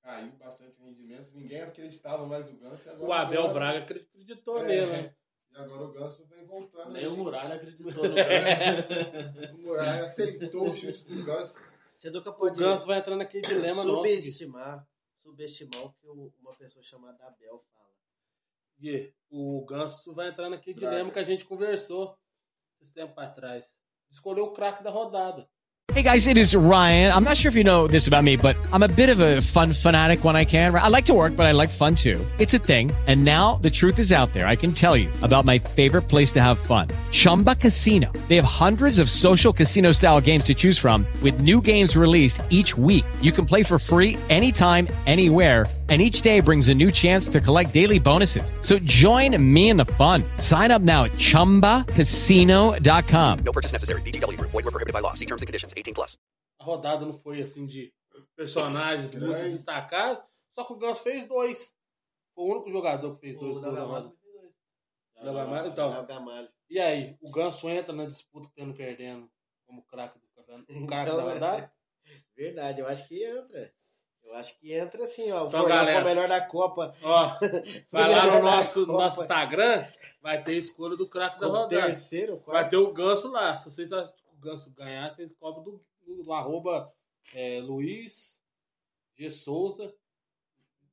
[0.00, 1.32] caiu bastante o rendimento.
[1.34, 2.86] Ninguém acreditava mais no Ganso.
[2.86, 5.16] e agora O Abel Ganso- Braga acreditou É, nele, né?
[5.50, 6.92] E agora o Ganso vem voltando.
[6.92, 7.08] Nem aí.
[7.08, 9.54] o Muralha acreditou no Ganso.
[9.54, 11.60] o Muralha aceitou o chute do Ganso.
[11.94, 14.02] Você nunca O pode Ganso vai entrar naquele dilema nosso.
[14.02, 14.16] Gui.
[14.20, 14.88] subestimar,
[15.22, 17.81] subestimar o que o- uma pessoa chamada Abel fala.
[18.80, 20.90] Gui, o Ganso vai entrar naquele Braga.
[20.90, 22.14] dilema que a gente conversou
[22.80, 23.64] esse tempo atrás.
[24.10, 25.46] Escolheu o craque da rodada.
[25.94, 27.12] Hey guys, it is Ryan.
[27.12, 29.42] I'm not sure if you know this about me, but I'm a bit of a
[29.42, 30.74] fun fanatic when I can.
[30.74, 32.18] I like to work, but I like fun too.
[32.38, 32.90] It's a thing.
[33.06, 34.46] And now the truth is out there.
[34.46, 38.10] I can tell you about my favorite place to have fun Chumba Casino.
[38.28, 42.40] They have hundreds of social casino style games to choose from, with new games released
[42.48, 43.04] each week.
[43.20, 45.66] You can play for free anytime, anywhere.
[45.90, 48.54] And each day brings a new chance to collect daily bonuses.
[48.60, 50.22] So join me in the fun.
[50.38, 53.38] Sign up now at chumbacasino.com.
[53.44, 54.00] No purchase necessary.
[54.02, 54.52] VGW Group.
[54.52, 55.14] Void were prohibited by law.
[55.14, 55.74] See terms and conditions.
[55.76, 56.16] 18 plus.
[56.60, 57.92] A rodada não foi assim de
[58.36, 60.22] personagens muito destacados,
[60.54, 61.74] só que o Ganso fez dois.
[62.34, 64.12] Foi o único jogador que fez dois O gols na rodada.
[65.68, 66.06] Então,
[66.70, 67.16] e aí?
[67.20, 69.28] O Ganso entra na disputa tendo perdendo
[69.66, 71.72] como craque do campeonato, o craque Então, da rodada?
[72.36, 73.72] Verdade, eu acho que entra.
[74.32, 75.46] Eu acho que entra sim, ó.
[75.46, 75.92] Então, galera.
[75.92, 76.96] foi o melhor da Copa.
[77.02, 77.38] Ó,
[77.92, 79.86] vai lá no nosso, nosso Instagram,
[80.22, 81.68] vai ter a escolha do craque da rodada.
[81.68, 82.52] terceiro, quarto.
[82.52, 83.58] Vai ter o Ganso lá.
[83.58, 86.90] Se vocês acham que o Ganso ganhar, vocês cobram do, do, do arroba
[87.34, 88.42] é, Luiz
[89.14, 89.30] G.
[89.30, 89.94] Souza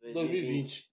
[0.02, 0.91] 2020.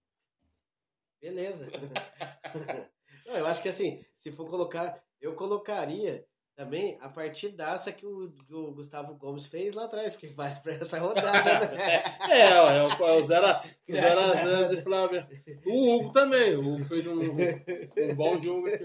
[1.21, 1.69] Beleza.
[3.27, 6.25] Não, eu acho que assim, se for colocar, eu colocaria
[6.57, 10.73] também a partidaça que o, que o Gustavo Gomes fez lá atrás, porque vale pra
[10.73, 12.03] essa rodada, né?
[12.31, 15.27] É, é o 0x0 de Flávio.
[15.66, 16.57] O Hugo também.
[16.57, 18.85] O Hugo fez um, um bom jogo aqui.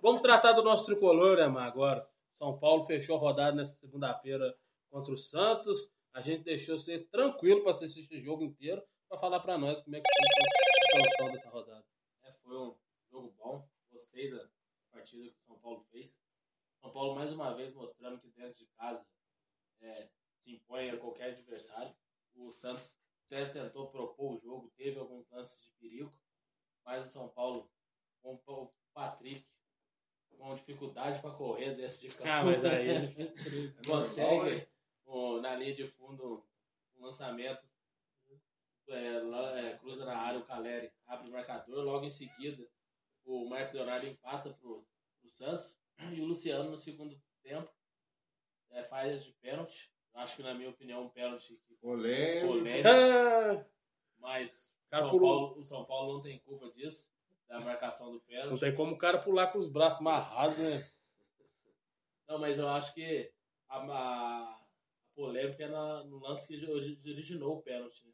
[0.00, 2.06] Vamos tratar do nosso tricolor, né, Mar, agora.
[2.32, 4.56] São Paulo fechou a rodada nessa segunda-feira
[4.88, 5.90] contra o Santos.
[6.14, 9.96] A gente deixou ser tranquilo para assistir esse jogo inteiro para falar para nós como
[9.96, 11.84] é que foi a sanção dessa rodada.
[12.22, 12.74] É, foi um
[13.10, 13.68] jogo bom.
[13.90, 14.46] Gostei da
[14.92, 16.20] partida que o São Paulo fez.
[16.82, 19.06] São Paulo mais uma vez mostrando que dentro de casa
[19.80, 20.08] é,
[20.42, 21.94] se impõe a qualquer adversário.
[22.34, 26.12] O Santos até tentou propor o jogo, teve alguns lances de perigo,
[26.84, 27.70] mas o São Paulo,
[28.20, 29.46] com o Patrick,
[30.36, 32.28] com dificuldade para correr dentro de campo.
[32.28, 33.82] Ah, mas aí ele perigo.
[33.86, 34.68] consegue
[35.04, 36.44] o- na linha de fundo
[36.96, 37.64] um lançamento,
[38.88, 42.68] é, é, cruza na área o Caleri, abre o marcador, logo em seguida
[43.24, 44.84] o Marcos Leonardo empata pro,
[45.20, 45.80] pro Santos
[46.12, 47.70] e o Luciano no segundo tempo
[48.70, 49.92] é, faz de pênalti.
[50.14, 52.48] Eu acho que na minha opinião um pênalti que Polêmico.
[52.48, 53.64] polêmico, Ah,
[54.18, 57.10] mas o Cara, São, Paulo, o São Paulo não tem culpa disso,
[57.48, 58.50] da marcação do pênalti.
[58.50, 60.86] não tem como o cara pular com os braços amarrados, né?
[62.28, 63.32] Não, mas eu acho que
[63.68, 64.62] a, a-
[65.14, 68.12] polêmica é na- no lance que ori- originou o pênalti, né?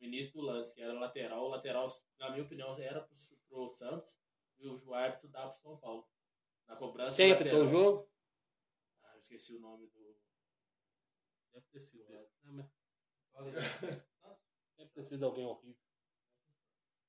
[0.00, 1.44] No início do lance, que era lateral.
[1.44, 1.88] O lateral,
[2.18, 3.14] na minha opinião, era pro,
[3.48, 4.18] pro Santos
[4.58, 6.06] e o árbitro dá pro São Paulo.
[6.68, 8.08] Na cobrança Quem apitou o jogo?
[9.02, 10.16] Ah, eu esqueci o nome do.
[11.52, 12.04] Deve ter sido.
[12.42, 12.70] Não,
[13.34, 13.54] mas-
[14.76, 15.82] Deve ter sido alguém horrível.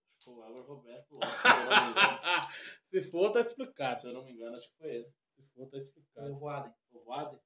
[0.07, 1.39] Acho que foi o Álvaro Roberto Lopes, se.
[2.89, 3.99] Se for, tá explicado.
[3.99, 5.13] Se eu não me engano, acho que foi ele.
[5.35, 6.33] Se for, tá explicado.
[6.33, 6.73] O Voaden.
[6.91, 7.39] O Voaden?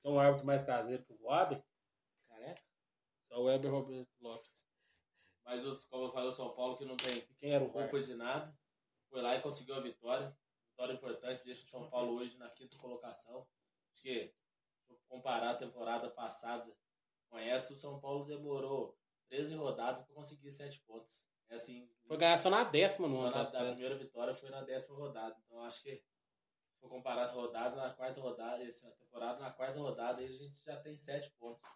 [0.00, 1.62] Então o árbitro mais caseiro que o Voaden,
[2.28, 2.62] Careca?
[3.28, 4.66] só o Weber Roberto Lopes.
[5.44, 8.00] Mas, os, como eu falei, o São Paulo que não tem Quem era o culpa
[8.00, 8.52] de nada.
[9.08, 10.36] Foi lá e conseguiu a vitória.
[10.78, 13.44] Vitória importante, deixa o São Paulo hoje na quinta colocação.
[13.92, 14.32] Acho que,
[15.08, 16.72] comparar a temporada passada
[17.28, 18.96] com essa, o São Paulo demorou
[19.28, 21.26] 13 rodadas para conseguir 7 pontos.
[21.48, 21.90] É assim.
[22.06, 23.72] Foi ganhar só na décima no ano na, a passado.
[23.72, 25.36] primeira vitória foi na décima rodada.
[25.44, 29.80] Então acho que se for comparar as rodadas, na quarta rodada, essa temporada, na quarta
[29.80, 31.66] rodada, aí a gente já tem 7 pontos.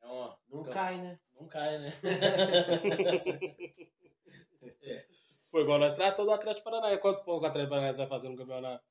[0.00, 1.20] É uma, Não cai, né?
[1.34, 1.92] Não cai, né?
[5.50, 7.00] Foi igual nós tratou do Atlético Paranaense.
[7.00, 8.84] Quanto pouco o Atlético Paranaense vai fazer no campeonato?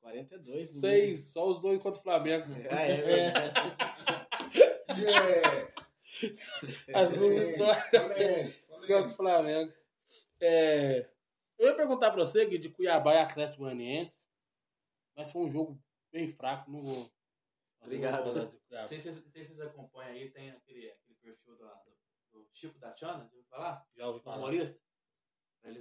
[0.00, 0.74] 42.
[0.74, 2.46] no Seis, só os dois contra o Flamengo.
[2.70, 3.58] Ah, é verdade.
[6.92, 9.72] As duas vitórias contra o Flamengo.
[10.40, 11.08] É,
[11.58, 14.26] eu ia perguntar pra você, Gui, de Cuiabá e Atlético Goianiense,
[15.14, 17.10] mas foi um jogo bem fraco, não vou.
[17.80, 18.34] Obrigado.
[18.70, 21.70] não sei se não sei se vocês acompanham aí, tem aquele, aquele perfil do,
[22.32, 23.86] do Chico da Tiana, já ouviu falar?
[23.94, 24.38] Já ouvi falar.
[24.38, 24.87] Humorista.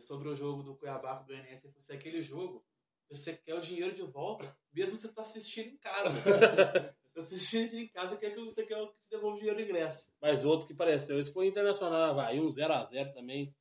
[0.02, 2.66] Sobre o jogo do Cuiabá com o Goianiense, ele falou, se aquele jogo,
[3.10, 6.14] você quer o dinheiro de volta, mesmo você tá assistindo em casa.
[7.14, 10.10] você assistindo em casa, quer que você quer que te devolva o dinheiro do ingresso.
[10.22, 13.56] Mas outro que pareceu, esse foi Internacional Havaí, um 0x0 também.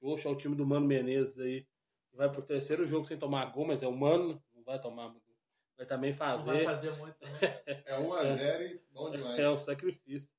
[0.00, 1.66] Xoxa é o time do Mano Menezes aí.
[2.12, 5.30] Vai pro terceiro jogo sem tomar gol, mas é o Mano, não vai tomar muito.
[5.76, 6.46] Vai também fazer.
[6.46, 7.40] Não vai fazer muito também.
[7.86, 9.38] É 1x0 e bom demais.
[9.38, 10.30] É um sacrifício.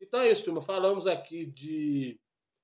[0.00, 0.62] Então é isso, turma.
[0.62, 2.20] Falamos aqui de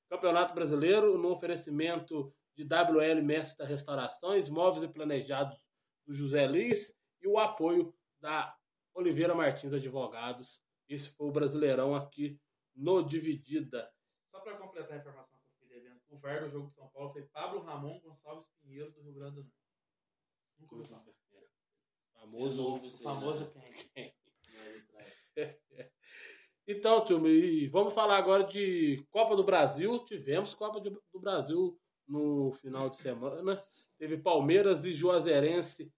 [0.08, 5.58] Campeonato Brasileiro no oferecimento de WL Mestre da Restaurações, Móveis e Planejados
[6.06, 8.56] do José Luiz e o apoio da
[8.94, 10.62] Oliveira Martins Advogados.
[10.88, 12.38] Esse foi o Brasileirão aqui
[12.74, 13.90] no Dividida.
[14.26, 16.88] Só para completar a informação que eu fiquei devendo, o VAR do jogo de São
[16.88, 19.58] Paulo foi Pablo Ramon Gonçalves Pinheiro, do Rio Grande do Norte.
[20.58, 21.04] Nunca ouvi falar.
[22.12, 23.72] Famoso, De novo, O famoso né?
[23.94, 24.14] quem?
[26.66, 29.98] Então, turma, e vamos falar agora de Copa do Brasil.
[30.06, 33.62] Tivemos Copa do Brasil no final de semana.
[33.98, 35.92] Teve Palmeiras e Juazeirense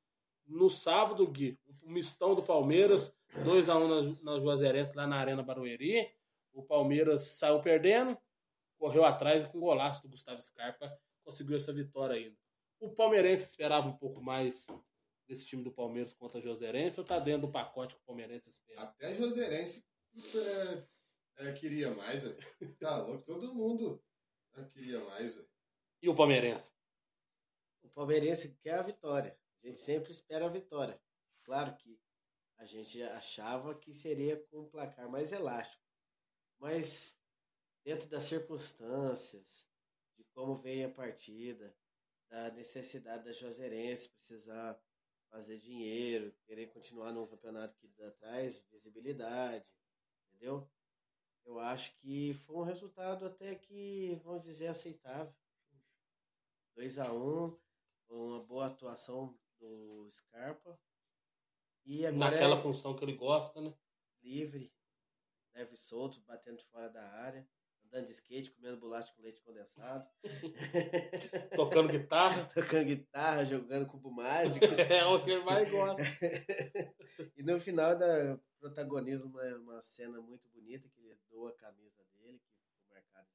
[0.44, 1.56] no sábado, Gui.
[1.82, 3.12] O mistão do Palmeiras,
[3.44, 6.10] 2x1 na, na Juazeirense lá na Arena Barueri.
[6.52, 8.18] O Palmeiras saiu perdendo,
[8.76, 10.90] correu atrás e com o golaço do Gustavo Scarpa
[11.26, 12.36] conseguiu essa vitória ainda.
[12.80, 14.66] O palmeirense esperava um pouco mais
[15.28, 18.48] desse time do Palmeiras contra a Juazeirense ou tá dentro do pacote que o palmeirense
[18.48, 18.82] espera?
[18.82, 19.84] Até Joserense
[20.16, 22.36] é, é, queria mais, velho.
[22.78, 24.02] Tá louco, todo mundo
[24.54, 25.48] é, queria mais, velho.
[26.02, 26.72] E o palmeirense?
[27.82, 29.38] O palmeirense quer a vitória.
[29.62, 31.00] A gente sempre espera a vitória.
[31.44, 31.98] Claro que
[32.58, 35.82] a gente achava que seria com um placar mais elástico.
[36.58, 37.18] Mas
[37.84, 39.68] dentro das circunstâncias,
[40.16, 41.74] de como veio a partida,
[42.28, 44.80] da necessidade da Juazeirense precisar
[45.30, 49.64] fazer dinheiro, querer continuar num campeonato que dá traz visibilidade,
[50.36, 50.70] entendeu?
[51.44, 55.34] Eu acho que foi um resultado até que, vamos dizer, aceitável.
[56.74, 57.58] 2 a 1
[58.08, 60.78] uma boa atuação do Scarpa.
[61.84, 63.74] E agora Naquela é função que ele gosta, né?
[64.22, 64.72] livre,
[65.54, 67.48] leve e solto, batendo fora da área,
[67.86, 70.06] andando de skate, comendo bolacha com leite condensado.
[71.54, 72.48] Tocando guitarra.
[72.54, 74.64] Tocando guitarra, jogando cubo mágico.
[74.90, 76.02] É o que ele mais gosta.
[77.36, 82.02] e no final da protagoniza uma, uma cena muito bonita que ele doa a camisa
[82.14, 83.26] dele, que ficou marcada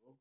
[0.00, 0.18] pro jogo.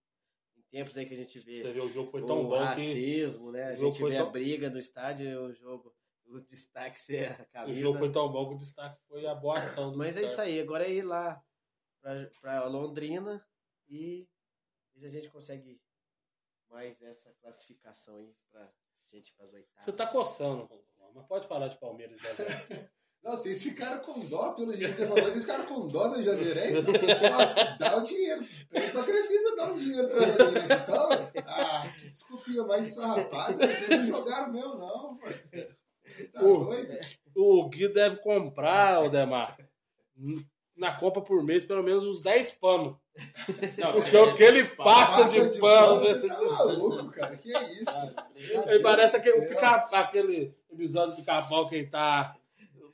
[0.57, 1.61] em tempos aí que a gente vê.
[1.61, 3.69] Você vê, o jogo foi tão o bom que- racismo, né?
[3.69, 5.93] o A gente foi vê tão- a briga no estádio o jogo,
[6.27, 7.79] o destaque ser a O camisa.
[7.81, 10.39] jogo foi tão bom que o destaque foi a boa ação do Mas é isso
[10.41, 11.41] aí, agora é ir lá
[12.41, 13.43] pra Londrina
[13.89, 14.27] e
[14.95, 15.81] ver se a gente consegue
[16.69, 18.61] mais essa classificação aí pra
[19.11, 19.83] gente ir pras oitavas.
[19.85, 20.69] Você tá coçando,
[21.15, 22.29] mas pode falar de Palmeiras já.
[23.21, 26.23] Não, vocês ficaram com dó pelo jeito que você falou, vocês ficaram com dó do
[26.23, 26.83] Jazeirense?
[26.87, 28.45] Pô, Dá o dinheiro.
[28.69, 30.73] Pede pra Crefisa dar o dinheiro pra Jazeirense.
[30.73, 31.09] Então,
[31.45, 33.67] ah, que desculpinha mais farrapada.
[33.67, 35.27] Vocês não jogaram mesmo, não, pô.
[36.05, 36.97] Você tá O- doido?
[37.35, 39.57] O Gui deve comprar, Odemar,
[40.79, 42.95] na Copa por mês, pelo menos uns 10 panos.
[43.93, 45.99] Porque o que ele passa, de, pano.
[45.99, 47.35] Você tá maluco, cara.
[47.35, 48.15] Que é isso?
[48.35, 52.35] Ele parece aquele, pica, aquele episódio do pica-pau que ele tá,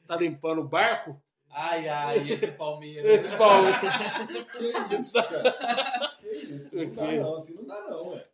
[0.08, 1.22] tá limpando o barco.
[1.52, 3.26] Ai, ai, esse Palmeiras.
[3.26, 3.80] Esse Palmeiras.
[4.90, 6.16] Que isso, cara?
[6.20, 6.78] Que isso?
[6.78, 8.26] Não dá não, assim não dá não, ué.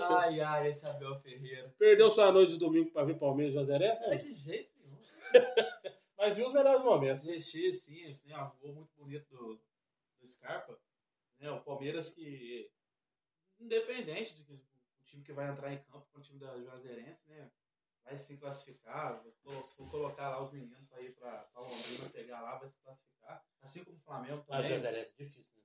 [0.00, 1.72] Ai, ai, esse Abel Ferreira.
[1.78, 4.02] Perdeu sua noite de domingo pra ver Palmeiras e Juazeirense?
[4.02, 5.94] Não é de jeito nenhum.
[6.16, 7.28] Mas viu os melhores momentos.
[7.28, 9.60] Assisti, sim, né, um gol muito bonito do,
[10.20, 10.78] do Scarpa.
[11.38, 12.70] Né, o Palmeiras que,
[13.58, 17.28] independente de que o time que vai entrar em campo com o time da Juazeirense,
[17.28, 17.50] né,
[18.04, 19.22] vai se classificar.
[19.64, 23.44] Se for colocar lá os meninos para ir para Londrina pegar lá, vai se classificar.
[23.60, 24.68] Assim como o Flamengo Mas também.
[24.68, 25.62] Juazeirense é difícil, né?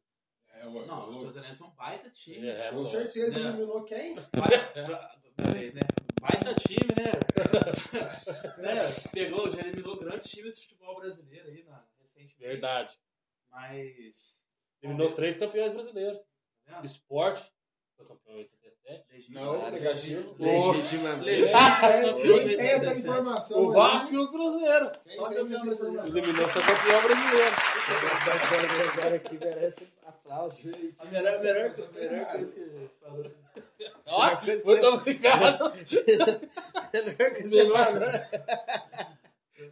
[0.52, 2.48] É, ué, Não, os ô, Juazeirense é um baita time.
[2.48, 3.50] É, Com certeza né?
[3.50, 4.16] eliminou quem?
[4.16, 5.99] Beleza, né?
[6.20, 7.12] Baita time, né?
[8.62, 9.10] né?
[9.12, 12.38] Pegou, já eliminou grandes times de futebol brasileiro aí na, recentemente.
[12.40, 12.98] Verdade.
[13.50, 14.42] Mas.
[14.82, 16.20] Eliminou três campeões brasileiros.
[16.66, 16.82] Tá?
[16.84, 17.52] Esporte,
[17.96, 19.32] foi campeão em 87.
[19.32, 20.36] Não, negativo.
[20.40, 21.52] Legitimamente.
[22.22, 23.62] Quem tem essa informação?
[23.62, 23.74] O?
[23.74, 24.92] Vasco e o Cruzeiro.
[25.06, 26.18] Quem tem essa informação?
[26.18, 27.56] Eliminou seu campeão brasileiro.
[28.12, 29.88] Essa agora aqui merece
[30.30, 33.26] A melhor, a melhor, melhor coisa que falou.
[34.06, 35.74] Ó, coisa que muito você- obrigado.
[36.94, 38.10] Melhor que você falou.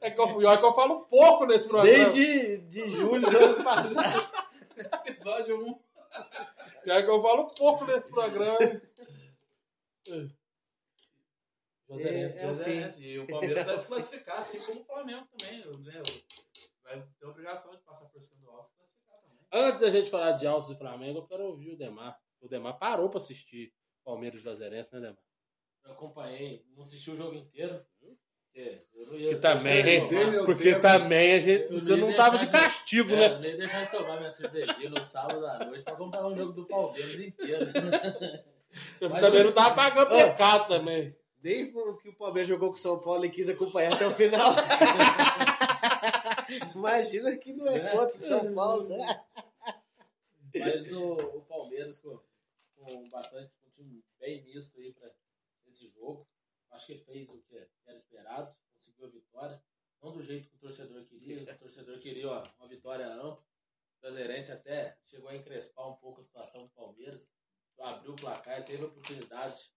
[0.01, 1.97] É que eu, pior que eu falo pouco nesse programa.
[1.97, 4.31] Desde de julho do ano passado.
[5.05, 5.79] Episódio 1.
[6.83, 8.57] Pior que eu falo pouco nesse programa.
[11.89, 12.41] É, é o fim.
[12.41, 13.03] Juazeirense.
[13.03, 15.59] E o Palmeiras vai se classificar, assim como o Flamengo também.
[15.83, 16.01] Né?
[16.83, 19.36] Vai ter obrigação de passar por cima do alto e se classificar também.
[19.51, 22.17] Antes da gente falar de Altos e Flamengo, eu quero ouvir o Demar.
[22.41, 23.71] O Demar parou pra assistir
[24.03, 25.17] Palmeiras e Juazeirense, né, Demar?
[25.85, 27.81] Eu acompanhei, não assisti o jogo inteiro.
[28.93, 33.11] não ia Que também, de Porque também a gente, Eu você não tava de castigo,
[33.13, 33.39] é, né?
[33.47, 36.51] Eu ia deixar de tomar minha cervejinha no sábado à noite pra acompanhar um jogo
[36.51, 37.65] do Palmeiras inteiro.
[38.99, 40.17] Você Mas também eu- não tava pagando Ô.
[40.17, 41.15] pecado também.
[41.41, 44.53] Desde que o Palmeiras jogou com o São Paulo e quis acompanhar até o final.
[46.75, 48.97] Imagina que não é contra o São Paulo, né?
[50.55, 52.19] Mas o, o Palmeiras com,
[52.75, 55.13] com bastante com um time bem misto aí para
[55.67, 56.27] esse jogo.
[56.71, 59.63] Acho que fez o que era esperado, conseguiu a vitória.
[60.01, 61.43] Não do jeito que o torcedor queria.
[61.43, 63.43] O torcedor queria ó, uma vitória ampla.
[63.97, 67.33] O Brasileirense até chegou a encrespar um pouco a situação do Palmeiras.
[67.79, 69.71] Abriu o placar, teve a oportunidade,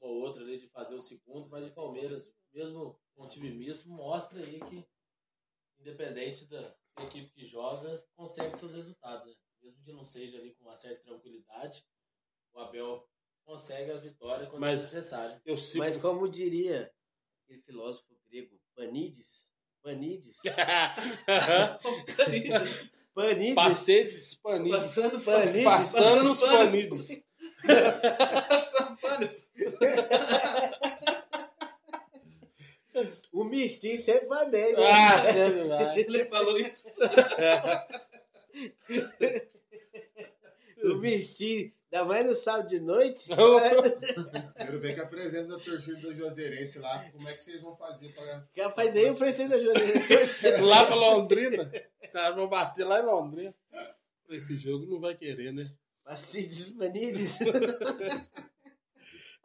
[0.00, 3.50] uma ou outra ali, de fazer o segundo, mas o Palmeiras, mesmo com um time
[3.50, 4.86] misto, mostra aí que,
[5.78, 9.26] independente da equipe que joga, consegue seus resultados.
[9.26, 9.34] Né?
[9.62, 11.84] Mesmo que não seja ali com uma certa tranquilidade,
[12.52, 13.08] o Abel
[13.44, 15.40] consegue a vitória quando Mas- é necessário.
[15.44, 15.78] Eu sigo.
[15.78, 16.92] Mas como diria
[17.44, 19.50] aquele filósofo grego Panides,
[19.82, 20.38] Panides,
[23.14, 24.76] Panides, Pacetes panides.
[24.76, 27.24] Passando os Panides, Passando os panides.
[33.36, 34.90] o mistinho sempre vai bem, né?
[34.90, 35.98] Ah, sempre vai.
[35.98, 36.98] Ele falou isso.
[40.82, 43.28] O mistinho, ainda mais no sábado de noite.
[44.56, 47.76] Quero ver que a presença da torcida do Juazeirense lá, como é que vocês vão
[47.76, 48.48] fazer para...
[48.54, 50.50] Capaz nem o presidente da Juazeirense.
[50.62, 51.70] Lá pra Londrina.
[52.02, 53.54] Os caras vão bater lá em Londrina.
[54.30, 55.70] Esse jogo não vai querer, né?
[56.04, 57.36] Pacides Panides.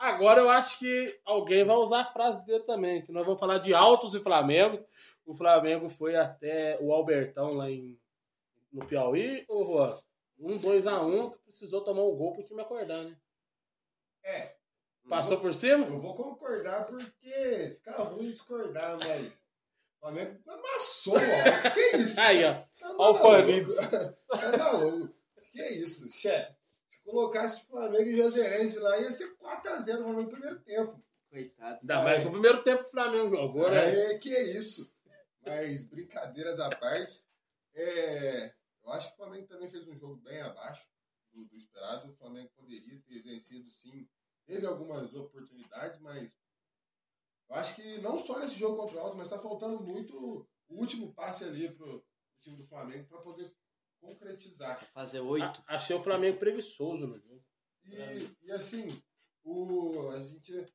[0.01, 3.59] Agora eu acho que alguém vai usar a frase dele também, que nós vamos falar
[3.59, 4.83] de Altos e Flamengo.
[5.23, 7.99] O Flamengo foi até o Albertão lá em,
[8.73, 9.95] no Piauí, ô Juan?
[10.39, 13.15] Um 2x1 que precisou tomar um gol pro time acordar, né?
[14.23, 14.55] É,
[15.07, 15.85] Passou por cima?
[15.85, 19.27] eu vou concordar porque fica ruim discordar, mas...
[19.27, 21.73] O Flamengo amassou Alves.
[21.75, 22.19] Que isso?
[22.21, 22.53] Aí, ó.
[22.53, 23.19] Tá Ó o.
[23.19, 23.75] Panides.
[24.31, 25.13] Tá maluco.
[25.51, 26.50] Que isso, chefe.
[27.31, 31.01] Se colocasse Flamengo e Juazeirense lá, ia ser 4x0 no primeiro tempo.
[31.29, 31.79] Coitado.
[31.81, 34.11] Ainda mais que o primeiro tempo que o Flamengo jogou, né?
[34.11, 34.93] É, que é isso.
[35.45, 37.25] Mas brincadeiras à parte,
[37.73, 38.53] é,
[38.83, 40.85] eu acho que o Flamengo também fez um jogo bem abaixo.
[41.31, 42.09] do, do esperado.
[42.09, 44.07] O Flamengo poderia ter vencido sim.
[44.45, 46.37] Teve algumas oportunidades, mas
[47.49, 50.75] eu acho que não só nesse jogo contra o Alves, mas está faltando muito o
[50.75, 53.53] último passe ali pro, pro time do Flamengo para poder
[54.01, 54.83] concretizar.
[54.91, 55.63] Fazer oito.
[55.67, 57.43] A- achei o Flamengo preguiçoso no jogo.
[57.85, 57.95] E,
[58.43, 58.87] e assim,
[59.43, 60.65] o, a, gente, a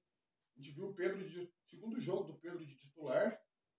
[0.57, 3.39] gente viu o Pedro de segundo jogo do Pedro de titular,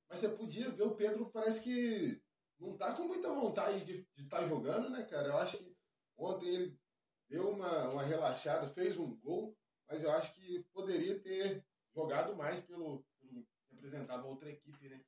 [0.10, 2.22] mas você podia ver o Pedro, parece que
[2.60, 5.30] não tá com muita vontade de estar jogando, né, cara?
[5.30, 5.76] Eu acho que
[6.18, 6.80] ontem ele
[7.30, 9.56] deu uma, uma relaxada, fez um gol,
[9.90, 15.04] mas eu acho que poderia ter jogado mais pelo, pelo representava outra equipe, né?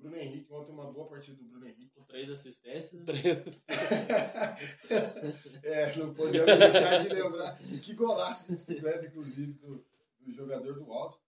[0.00, 1.90] Bruno Henrique, ontem uma boa partida do Bruno Henrique.
[1.94, 3.04] Com três assistências.
[3.04, 3.64] Três.
[5.62, 7.56] É, não podemos deixar de lembrar.
[7.82, 9.84] Que golaço de bicicleta, inclusive, do,
[10.20, 11.20] do jogador do Alto.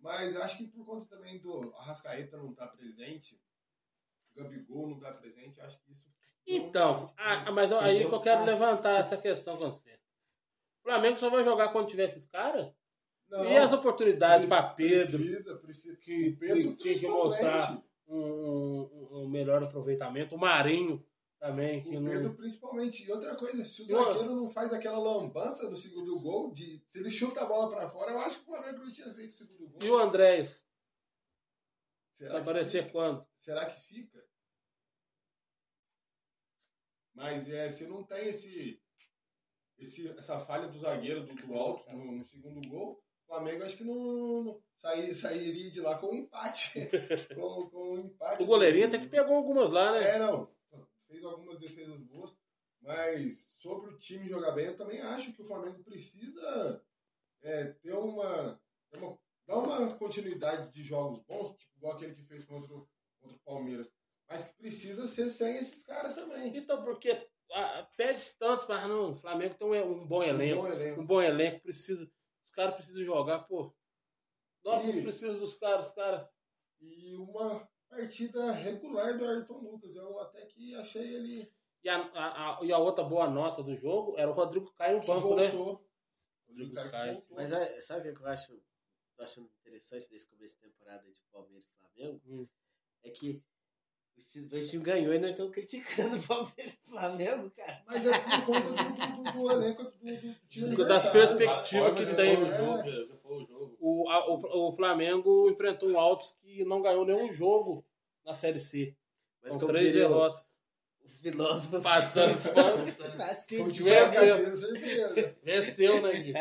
[0.00, 3.40] Mas acho que por conta também do Arrascaeta não estar presente,
[4.32, 6.06] o Gabigol não estar presente, eu acho que isso.
[6.46, 9.92] Então, ah, mas aí que eu quero levantar essa questão com você.
[10.80, 12.72] O Flamengo só vai jogar quando tiver esses caras?
[13.28, 15.96] Não, e as oportunidades para Pedro, Precisa, precisa.
[15.98, 20.34] que, O Pedro, que tinha que mostrar um, um- melhor aproveitamento.
[20.34, 21.04] O Marinho
[21.38, 22.10] também, que O não.
[22.10, 23.04] Pedro, principalmente.
[23.06, 26.98] E outra coisa, se o zagueiro não faz aquela lambança no segundo gol, de, se
[26.98, 29.34] ele chuta a bola pra fora, eu acho que o Flamengo não tinha feito o
[29.34, 29.78] segundo gol.
[29.82, 30.66] E o Andrés?
[32.12, 32.92] Será Vai aparecer fica?
[32.92, 33.26] quando?
[33.36, 34.26] Será que fica?
[37.14, 38.80] Mas é, se não tem esse,
[39.76, 43.84] esse, essa falha do zagueiro do, do alto no, no segundo gol, Flamengo acho que
[43.84, 46.88] não, não sair, sairia de lá com um empate.
[47.34, 48.42] com, com um empate.
[48.42, 50.16] O goleirinho até que pegou algumas lá, né?
[50.16, 50.50] É, não.
[51.06, 52.36] Fez algumas defesas boas.
[52.80, 56.82] Mas sobre o time jogar bem, eu também acho que o Flamengo precisa
[57.42, 58.60] é, ter uma,
[58.94, 62.88] uma- dar uma continuidade de jogos bons, tipo igual aquele que fez contra o,
[63.20, 63.92] contra o Palmeiras.
[64.28, 66.56] Mas que precisa ser sem esses caras também.
[66.56, 70.62] Então, porque ah, pede tanto, mas não, o Flamengo tem um, um bom elenco.
[70.62, 71.00] bom elenco.
[71.00, 72.10] Um bom elenco, precisa.
[72.58, 73.72] Os caras precisam jogar, pô.
[74.64, 76.28] Dortmund E- precisa dos caras, cara.
[76.80, 79.94] E uma partida regular do Ayrton Lucas.
[79.94, 81.52] Eu até que achei ele
[81.84, 84.96] E a, a- a- e a outra boa nota do jogo era o Rodrigo Caio
[84.96, 85.48] no que banco, né?
[85.50, 85.88] voltou.
[86.48, 87.24] Rodrigo Caio.
[87.30, 91.08] Mas é, sabe o que que eu acho, eu acho interessante desse começo de temporada
[91.08, 92.20] de Palmeiras e Flamengo?
[92.26, 92.48] Hum.
[93.04, 93.40] É que
[94.18, 97.82] os times- dois times ganhou e nós estamos criticando o Palmeiras e Flamengo, cara.
[97.86, 101.12] Mas é por conta do, do, do elenco do, do time Das adversário.
[101.12, 102.34] perspectivas que É, tem.
[102.34, 102.38] é.
[102.38, 103.76] o jogo, foi o jogo.
[103.80, 107.84] O, a- o, o Flamengo enfrentou um Altos que não ganhou nenhum jogo
[108.24, 108.94] na Série C.
[109.42, 110.42] Mas São como três diria o- derrotas.
[111.04, 112.32] O filósofo Passando.
[113.22, 115.36] Assim, tipo, devagarzinho, certeza.
[115.42, 116.32] Venceu, né, Gui?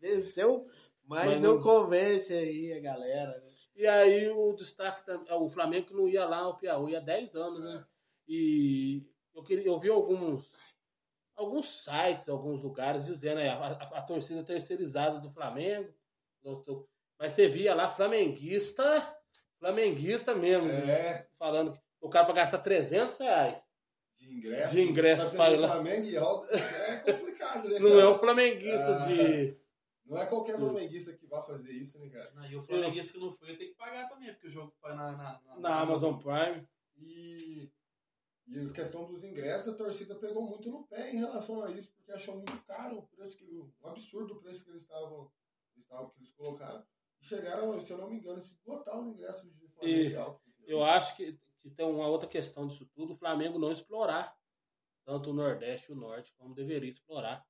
[0.00, 0.66] venceu,
[1.06, 3.30] mas, Mas não não- convence aí a galera.
[3.44, 3.49] né?
[3.80, 7.34] E aí o destaque também, o Flamengo que não ia lá ao Piauí há 10
[7.34, 7.82] anos, né?
[8.28, 9.02] E
[9.34, 10.46] eu queria, eu vi alguns
[11.34, 15.88] alguns sites, alguns lugares dizendo aí, a, a- a torcida terceirizada do Flamengo,
[17.18, 19.16] mas você via lá flamenguista,
[19.58, 21.26] flamenguista mesmo, É.
[21.38, 23.62] falando que o cara para gastar 300 reais
[24.18, 24.72] De ingresso.
[24.72, 25.68] De ingresso ir lá.
[25.68, 28.02] Flamengo e Alves é complicado, né, não cara?
[28.02, 29.56] é um flamenguista Ah, de
[30.10, 32.32] Não é qualquer flamenguista que vai fazer isso, né, cara?
[32.34, 34.92] Não, E o Flamenguista que não foi tem que pagar também, porque o jogo foi
[34.92, 36.68] na, na, na, na Amazon Prime.
[36.96, 37.70] E,
[38.48, 41.92] e a questão dos ingressos, a torcida pegou muito no pé em relação a isso,
[41.94, 45.30] porque achou muito caro o preço que o um absurdo o preço que eles estavam,
[45.76, 46.84] estavam que eles colocaram.
[47.20, 50.82] E chegaram, se eu não me engano, se botar os ingressos de Flamengo E eu
[50.82, 54.36] acho que, que tem uma outra questão disso tudo, o Flamengo não explorar
[55.04, 57.46] tanto o Nordeste e o Norte como deveria explorar.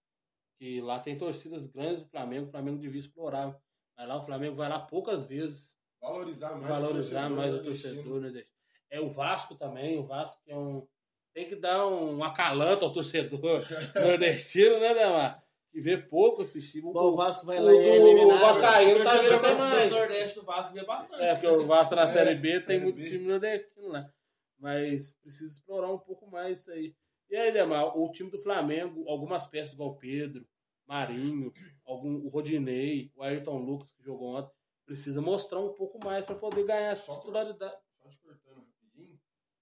[0.61, 3.59] Que lá tem torcidas grandes do Flamengo, o Flamengo devia explorar.
[3.97, 7.57] Mas lá o Flamengo vai lá poucas vezes Valorizar mais valorizar o torcedor mais o
[7.57, 7.95] nordestino.
[7.95, 8.59] torcedor nordestino.
[8.91, 10.87] É o Vasco também, o Vasco que é um.
[11.33, 15.43] Tem que dar um acalanto ao torcedor nordestino, né, Demar?
[15.73, 16.81] Que vê pouco assistir.
[16.83, 18.37] Bom, o Vasco vai o- lá e é o- eliminado.
[18.37, 19.91] O Vascaíno O tá vendo até mais.
[19.93, 21.23] Nordeste do Vasco vê bastante.
[21.23, 23.09] É, porque o Vasco na É, Série B tem Série muito B.
[23.09, 24.13] time nordestino lá.
[24.59, 26.95] Mas precisa explorar um pouco mais isso aí.
[27.31, 30.45] E aí, Demar, o time do Flamengo, algumas peças igual o Pedro,
[30.91, 31.53] Marinho,
[31.86, 34.51] algum, o Rodinei, o Ayrton Lucas, que jogou ontem,
[34.84, 37.76] precisa mostrar um pouco mais para poder ganhar essa titularidade.
[38.03, 39.16] Só te cortando rapidinho.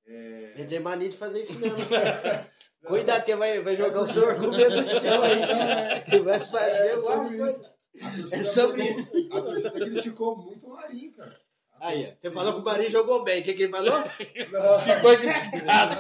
[0.07, 0.55] É...
[0.57, 1.77] Ele tem mania de fazer isso mesmo.
[2.87, 6.05] Cuidado que vai, vai jogar o seu argumento no chão aí.
[6.11, 7.75] Ele vai fazer É alguma sobre coisa.
[7.95, 8.35] isso.
[8.35, 9.29] É sobre isso.
[9.33, 11.39] A torcida criticou muito o Marinho, cara.
[11.81, 13.43] Aí, você falou que o Marinho jogou bem.
[13.43, 13.93] O que, que ele falou?
[14.51, 15.01] Não.
[15.03, 15.97] Foi criticado.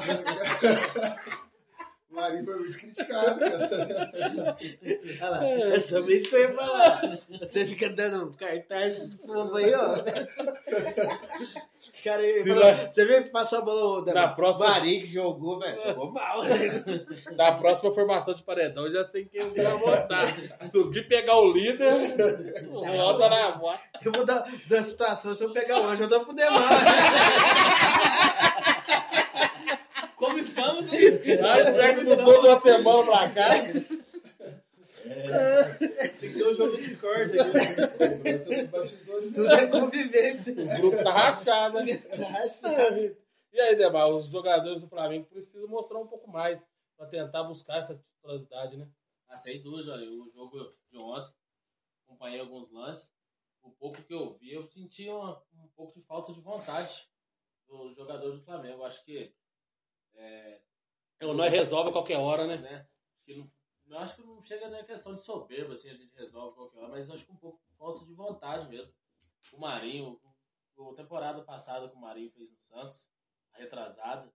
[2.18, 4.10] O Marinho foi muito criticado, cara.
[5.20, 7.18] Olha lá, é sobre isso que eu ia falar.
[7.40, 9.94] Você fica dando cartaz desse povo aí, ó.
[12.02, 15.06] Cara, ele falou, nós- você vê que passou a bola da Na próxima- Marinho que
[15.06, 15.80] jogou, velho.
[15.82, 16.40] Jogou mal.
[17.36, 20.26] Na próxima formação de paredão, eu já sei quem eu vou votar.
[20.68, 21.92] Se o Gui pegar o líder,
[22.68, 23.80] volta na bota.
[24.04, 26.68] Eu vou dar da situação, se eu pegar hoje, eu dou pro Demar.
[30.18, 31.00] Como estamos, hein?
[31.44, 33.50] Aí pega mudou de uma semana pra cá.
[36.18, 37.52] Tem que ter um jogo do Discord aqui.
[39.34, 40.52] Tudo é convivência.
[40.54, 41.96] O grupo tá rachado, né?
[41.96, 43.16] Tá rachado.
[43.52, 46.66] E aí, Demar, os jogadores do Flamengo precisam mostrar um pouco mais
[46.96, 48.88] pra tentar buscar essa titularidade, né?
[49.28, 51.32] Ah, sem dúvida, olha, o jogo de ontem,
[52.06, 53.12] acompanhei alguns lances.
[53.62, 57.06] O pouco que eu vi, eu senti uma- um pouco de falta de vontade
[57.68, 58.84] dos jogadores do Flamengo.
[58.84, 59.32] Acho que.
[60.20, 60.60] É,
[61.22, 62.56] O nós resolve a qualquer hora, né?
[62.56, 62.88] né?
[63.24, 63.50] Que não,
[63.86, 66.78] eu acho que não chega nem a questão de soberba, assim, a gente resolve qualquer
[66.78, 68.92] hora, mas eu acho que um pouco falta de vontade mesmo.
[69.52, 70.20] O Marinho,
[70.76, 73.10] o, a temporada passada que o Marinho fez no Santos,
[73.52, 74.32] a retrasada,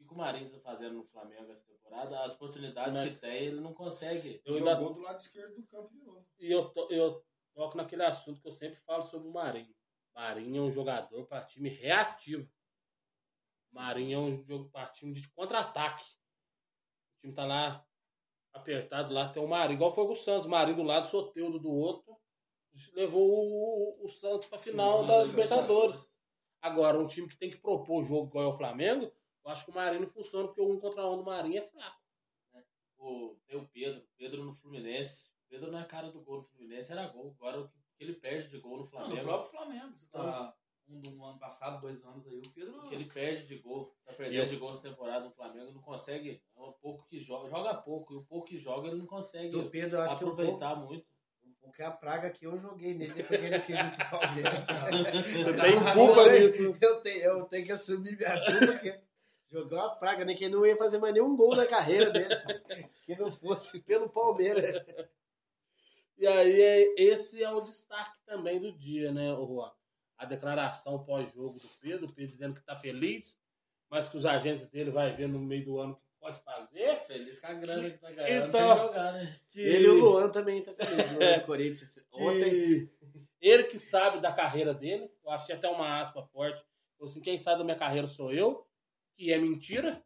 [0.00, 3.44] e que o Marinho tá fazendo no Flamengo essa temporada, as oportunidades Mas- que tem,
[3.46, 4.40] ele não consegue.
[4.44, 6.24] Eu ainda- Jogou do lado esquerdo do campo de novo.
[6.38, 9.74] E eu, to- eu toco naquele assunto que eu sempre falo sobre o Marinho.
[10.14, 12.48] Marinho é um jogador para time reativo.
[13.72, 16.04] Marinho é um jogo para time de contra-ataque.
[16.04, 17.86] O time tá lá
[18.52, 20.46] apertado, lá tem o Marinho, igual foi com o Santos.
[20.46, 22.16] Marinho do lado, Soteudo do outro.
[22.94, 26.12] Levou o, o Santos para final da Libertadores.
[26.60, 29.12] Agora, um time que tem que propor o jogo igual é o Flamengo,
[29.44, 31.62] eu acho que o Marinho não funciona, porque o um contra um do Marinho é
[31.62, 31.98] fraco.
[32.98, 35.32] O, tem o Pedro, Pedro no Fluminense.
[35.48, 37.34] Pedro na cara do gol no Fluminense era gol.
[37.38, 39.16] Agora o que ele perde de gol no Não, Flamengo.
[39.16, 39.96] no próprio Flamengo.
[39.96, 40.56] Você tá
[40.88, 42.78] um do ano passado, dois anos aí, o Pedro.
[42.78, 45.72] O que ele perde de gol, tá perdendo eu- de gol essa temporada no Flamengo,
[45.72, 46.42] não consegue.
[46.56, 49.50] É um pouco que joga, joga pouco, e o pouco que joga ele não consegue
[49.50, 51.06] Do Pedro, eu acho que um aproveitar muito.
[51.60, 54.54] Porque a praga que eu joguei nele é porque ele quis ir pro Palmeiras.
[55.44, 56.76] Você tem culpa nisso.
[56.80, 59.00] Eu tenho, eu tenho que assumir minha culpa, porque
[59.50, 60.34] jogou uma praga, né?
[60.34, 62.34] Que não ia fazer mais nenhum gol na carreira dele.
[63.04, 64.72] Que não fosse pelo Palmeiras.
[66.16, 69.70] E aí, é- esse é o destaque também do dia, né, ô Juan?
[70.18, 73.38] A declaração pós-jogo do Pedro, o Pedro dizendo que tá feliz,
[73.88, 76.98] mas que os agentes dele vai ver no meio do ano o que pode fazer.
[77.06, 79.36] Feliz com a grana que tá ganhando Então, sem jogar, né?
[79.50, 81.12] Que, Ele e o Luan também tá feliz.
[81.12, 81.94] Luan do Corinthians.
[81.94, 82.90] que Ontem.
[83.40, 86.62] ele que sabe da carreira dele, eu achei até uma aspa forte.
[86.98, 88.66] Falou assim, quem sabe da minha carreira sou eu,
[89.16, 90.04] que é mentira,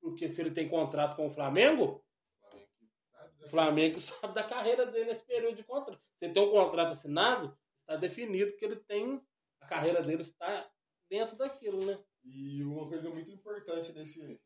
[0.00, 2.04] porque se ele tem contrato com o Flamengo,
[3.42, 6.00] o Flamengo sabe da carreira dele nesse período de contrato.
[6.22, 9.20] Se tem um contrato assinado, está definido que ele tem.
[9.68, 10.66] A carreira dele está
[11.10, 12.02] dentro daquilo, né?
[12.24, 14.40] E uma coisa muito importante nesse,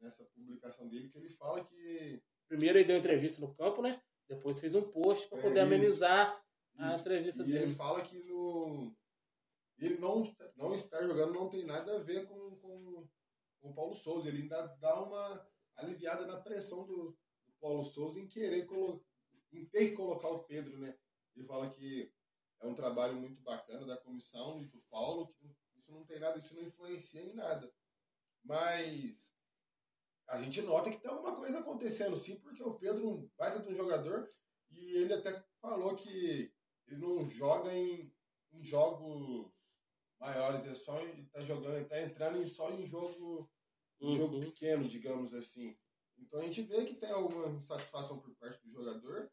[0.00, 3.90] nessa publicação dele, que ele fala que Primeiro ele deu entrevista no campo, né?
[4.26, 5.66] Depois fez um post para É, poder isso.
[5.66, 6.42] amenizar
[6.78, 7.00] a Isso.
[7.00, 7.58] entrevista E dele.
[7.64, 8.94] ele fala que no,
[9.78, 10.22] ele não,
[10.56, 13.08] não estar jogando não tem nada a ver com, com,
[13.60, 14.28] com o Paulo Souza.
[14.28, 15.46] Ele ainda dá uma
[15.76, 17.10] aliviada na pressão do,
[17.46, 19.04] do Paulo Souza em querer colo,
[19.52, 20.96] em ter que colocar o Pedro, né?
[21.36, 22.10] Ele fala que
[22.62, 26.38] é um trabalho muito bacana da comissão e do Paulo, que isso não tem nada,
[26.38, 27.72] isso não influencia em nada.
[28.44, 29.36] Mas
[30.28, 33.58] a gente nota que tem alguma coisa acontecendo sim, porque o Pedro é um baita
[33.60, 34.28] de um jogador
[34.70, 36.54] e ele até falou que
[36.86, 38.14] ele não joga em,
[38.52, 39.52] em jogos
[40.20, 43.50] maiores, é só ele tá jogando, ele tá entrando em, só em jogo,
[44.00, 44.14] em Uhum.
[44.14, 45.76] jogo pequeno, digamos assim.
[46.16, 49.30] Então a gente vê que tem alguma insatisfação por parte do jogador.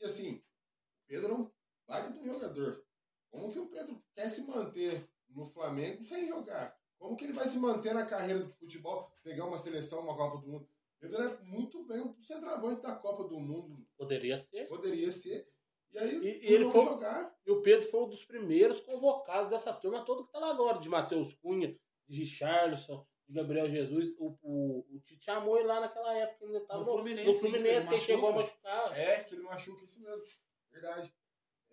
[0.00, 1.50] E assim, o Pedro é um
[1.86, 2.84] baita de um jogador.
[3.30, 6.76] Como que o Pedro quer se manter no Flamengo sem jogar?
[6.98, 10.38] Como que ele vai se manter na carreira do futebol, pegar uma seleção, uma Copa
[10.38, 10.68] do Mundo?
[10.98, 13.86] Pedro era muito bem um centroavante da Copa do Mundo.
[13.98, 14.66] Poderia ser.
[14.66, 15.46] Poderia ser.
[15.92, 19.50] E aí, E, ele não foi, jogar, e o Pedro foi um dos primeiros convocados
[19.50, 21.78] dessa turma toda que tá lá agora, de Matheus Cunha,
[22.08, 24.14] de Richarlison, de Gabriel Jesus.
[24.18, 27.28] O, o, o Tite chamou ele lá naquela época, ele ainda tava No no, Fluminense,
[27.28, 28.68] no Fluminense, ele que ele chegou a machuca.
[28.68, 28.98] machucar.
[28.98, 30.22] é que ele machuca isso mesmo.
[30.70, 31.14] Verdade.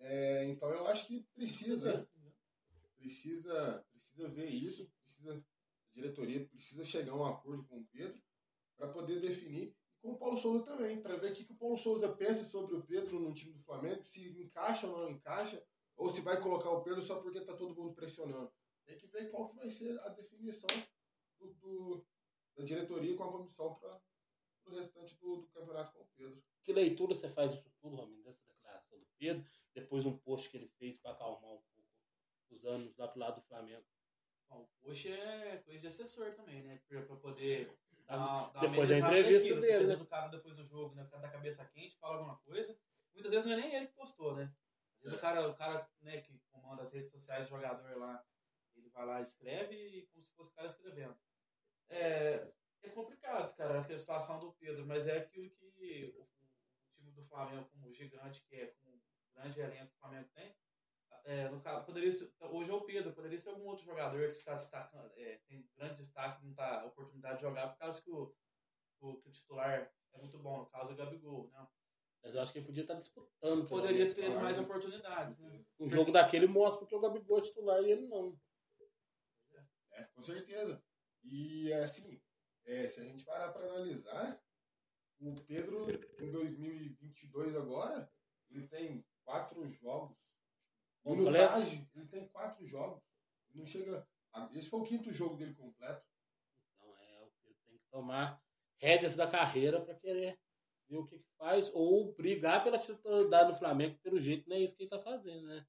[0.06, 2.06] É, então eu acho que precisa,
[2.96, 8.22] precisa, precisa ver isso, precisa, a diretoria precisa chegar a um acordo com o Pedro
[8.76, 11.56] para poder definir, e com o Paulo Souza também, para ver o que, que o
[11.56, 15.64] Paulo Souza pensa sobre o Pedro no time do Flamengo, se encaixa ou não encaixa,
[15.96, 18.52] ou se vai colocar o Pedro só porque tá todo mundo pressionando.
[18.84, 20.68] Tem que ver qual que vai ser a definição
[21.38, 22.06] do, do-
[22.56, 24.02] da diretoria com a comissão para
[24.66, 26.42] o restante do, do campeonato com o Pedro.
[26.62, 29.44] Que leitura você faz disso tudo, Ramiro, dessa declaração do Pedro,
[29.74, 31.84] depois um post que ele fez para acalmar um pouco
[32.50, 33.84] os anos lá pro lado do Flamengo.
[34.48, 36.80] Bom, o post é coisa de assessor também, né?
[36.86, 37.76] Pra, pra poder
[38.08, 39.86] uma- dá uma Depois da entrevista porque dele, Às né?
[39.88, 42.78] vezes o cara, depois do jogo, né, o cara tá cabeça quente, fala alguma coisa.
[43.12, 44.54] Muitas vezes não é nem ele que postou, né?
[44.98, 48.24] Às vezes o cara, o cara né, que comanda as redes sociais, jogador lá,
[48.76, 51.16] ele vai lá e escreve como se fosse o cara escrevendo.
[51.88, 52.52] É,
[52.82, 56.28] é complicado, cara, a situação do Pedro, mas é aquilo que o, o
[56.96, 59.00] time do Flamengo, como gigante que é, como
[59.34, 60.56] grande elenco que o Flamengo tem,
[61.24, 64.36] é, no caso, poderia ser, hoje é o Pedro, poderia ser algum outro jogador que
[64.36, 68.10] está destacando, é, tem grande destaque, não está a oportunidade de jogar, por causa que
[68.10, 68.34] o,
[69.00, 71.66] o, que o titular é muito bom, no caso o Gabigol, né?
[72.22, 73.66] Mas eu acho que ele podia estar disputando.
[73.66, 74.42] pelo Poderia ter claro.
[74.42, 75.64] mais oportunidades, né?
[75.78, 78.38] Um jogo daquele mostra porque o Gabigol é titular e ele não.
[79.92, 80.82] É, com certeza.
[81.22, 82.22] E assim,
[82.64, 84.42] é, se a gente parar para analisar,
[85.20, 85.86] o Pedro
[86.18, 88.10] em 2022 agora,
[88.50, 90.16] ele tem quatro jogos.
[91.02, 91.32] Completos?
[91.32, 93.02] Minutagem, ele tem quatro jogos.
[93.50, 94.06] Ele não chega.
[94.32, 96.02] a- Esse foi o quinto jogo dele completo.
[96.76, 98.42] Então é, o Pedro tem que tomar
[98.78, 100.38] rédeas da carreira para querer
[100.88, 104.60] ver o que, que faz ou brigar pela titularidade no Flamengo, pelo jeito não é
[104.60, 105.64] isso que ele tá fazendo, né?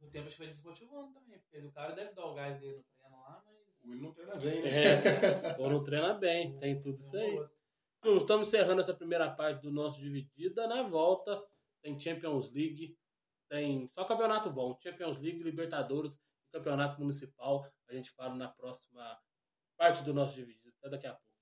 [0.00, 2.76] O tempo acho que vai desmotivando também, porque o cara deve dar o gás dele
[2.78, 3.54] no treino lá, mas.
[3.84, 4.70] Ele não treina bem, né?
[4.84, 7.38] É, ou não treina bem, tem tudo isso aí.
[8.16, 10.66] Estamos encerrando essa primeira parte do nosso Dividida.
[10.66, 11.42] Na volta,
[11.84, 12.98] tem Champions League,
[13.50, 14.76] tem só campeonato bom.
[14.82, 16.18] Champions League, Libertadores
[16.50, 17.70] Campeonato Municipal.
[17.88, 19.20] A gente fala na próxima
[19.76, 20.74] parte do nosso Dividida.
[20.78, 21.33] Até daqui a pouco.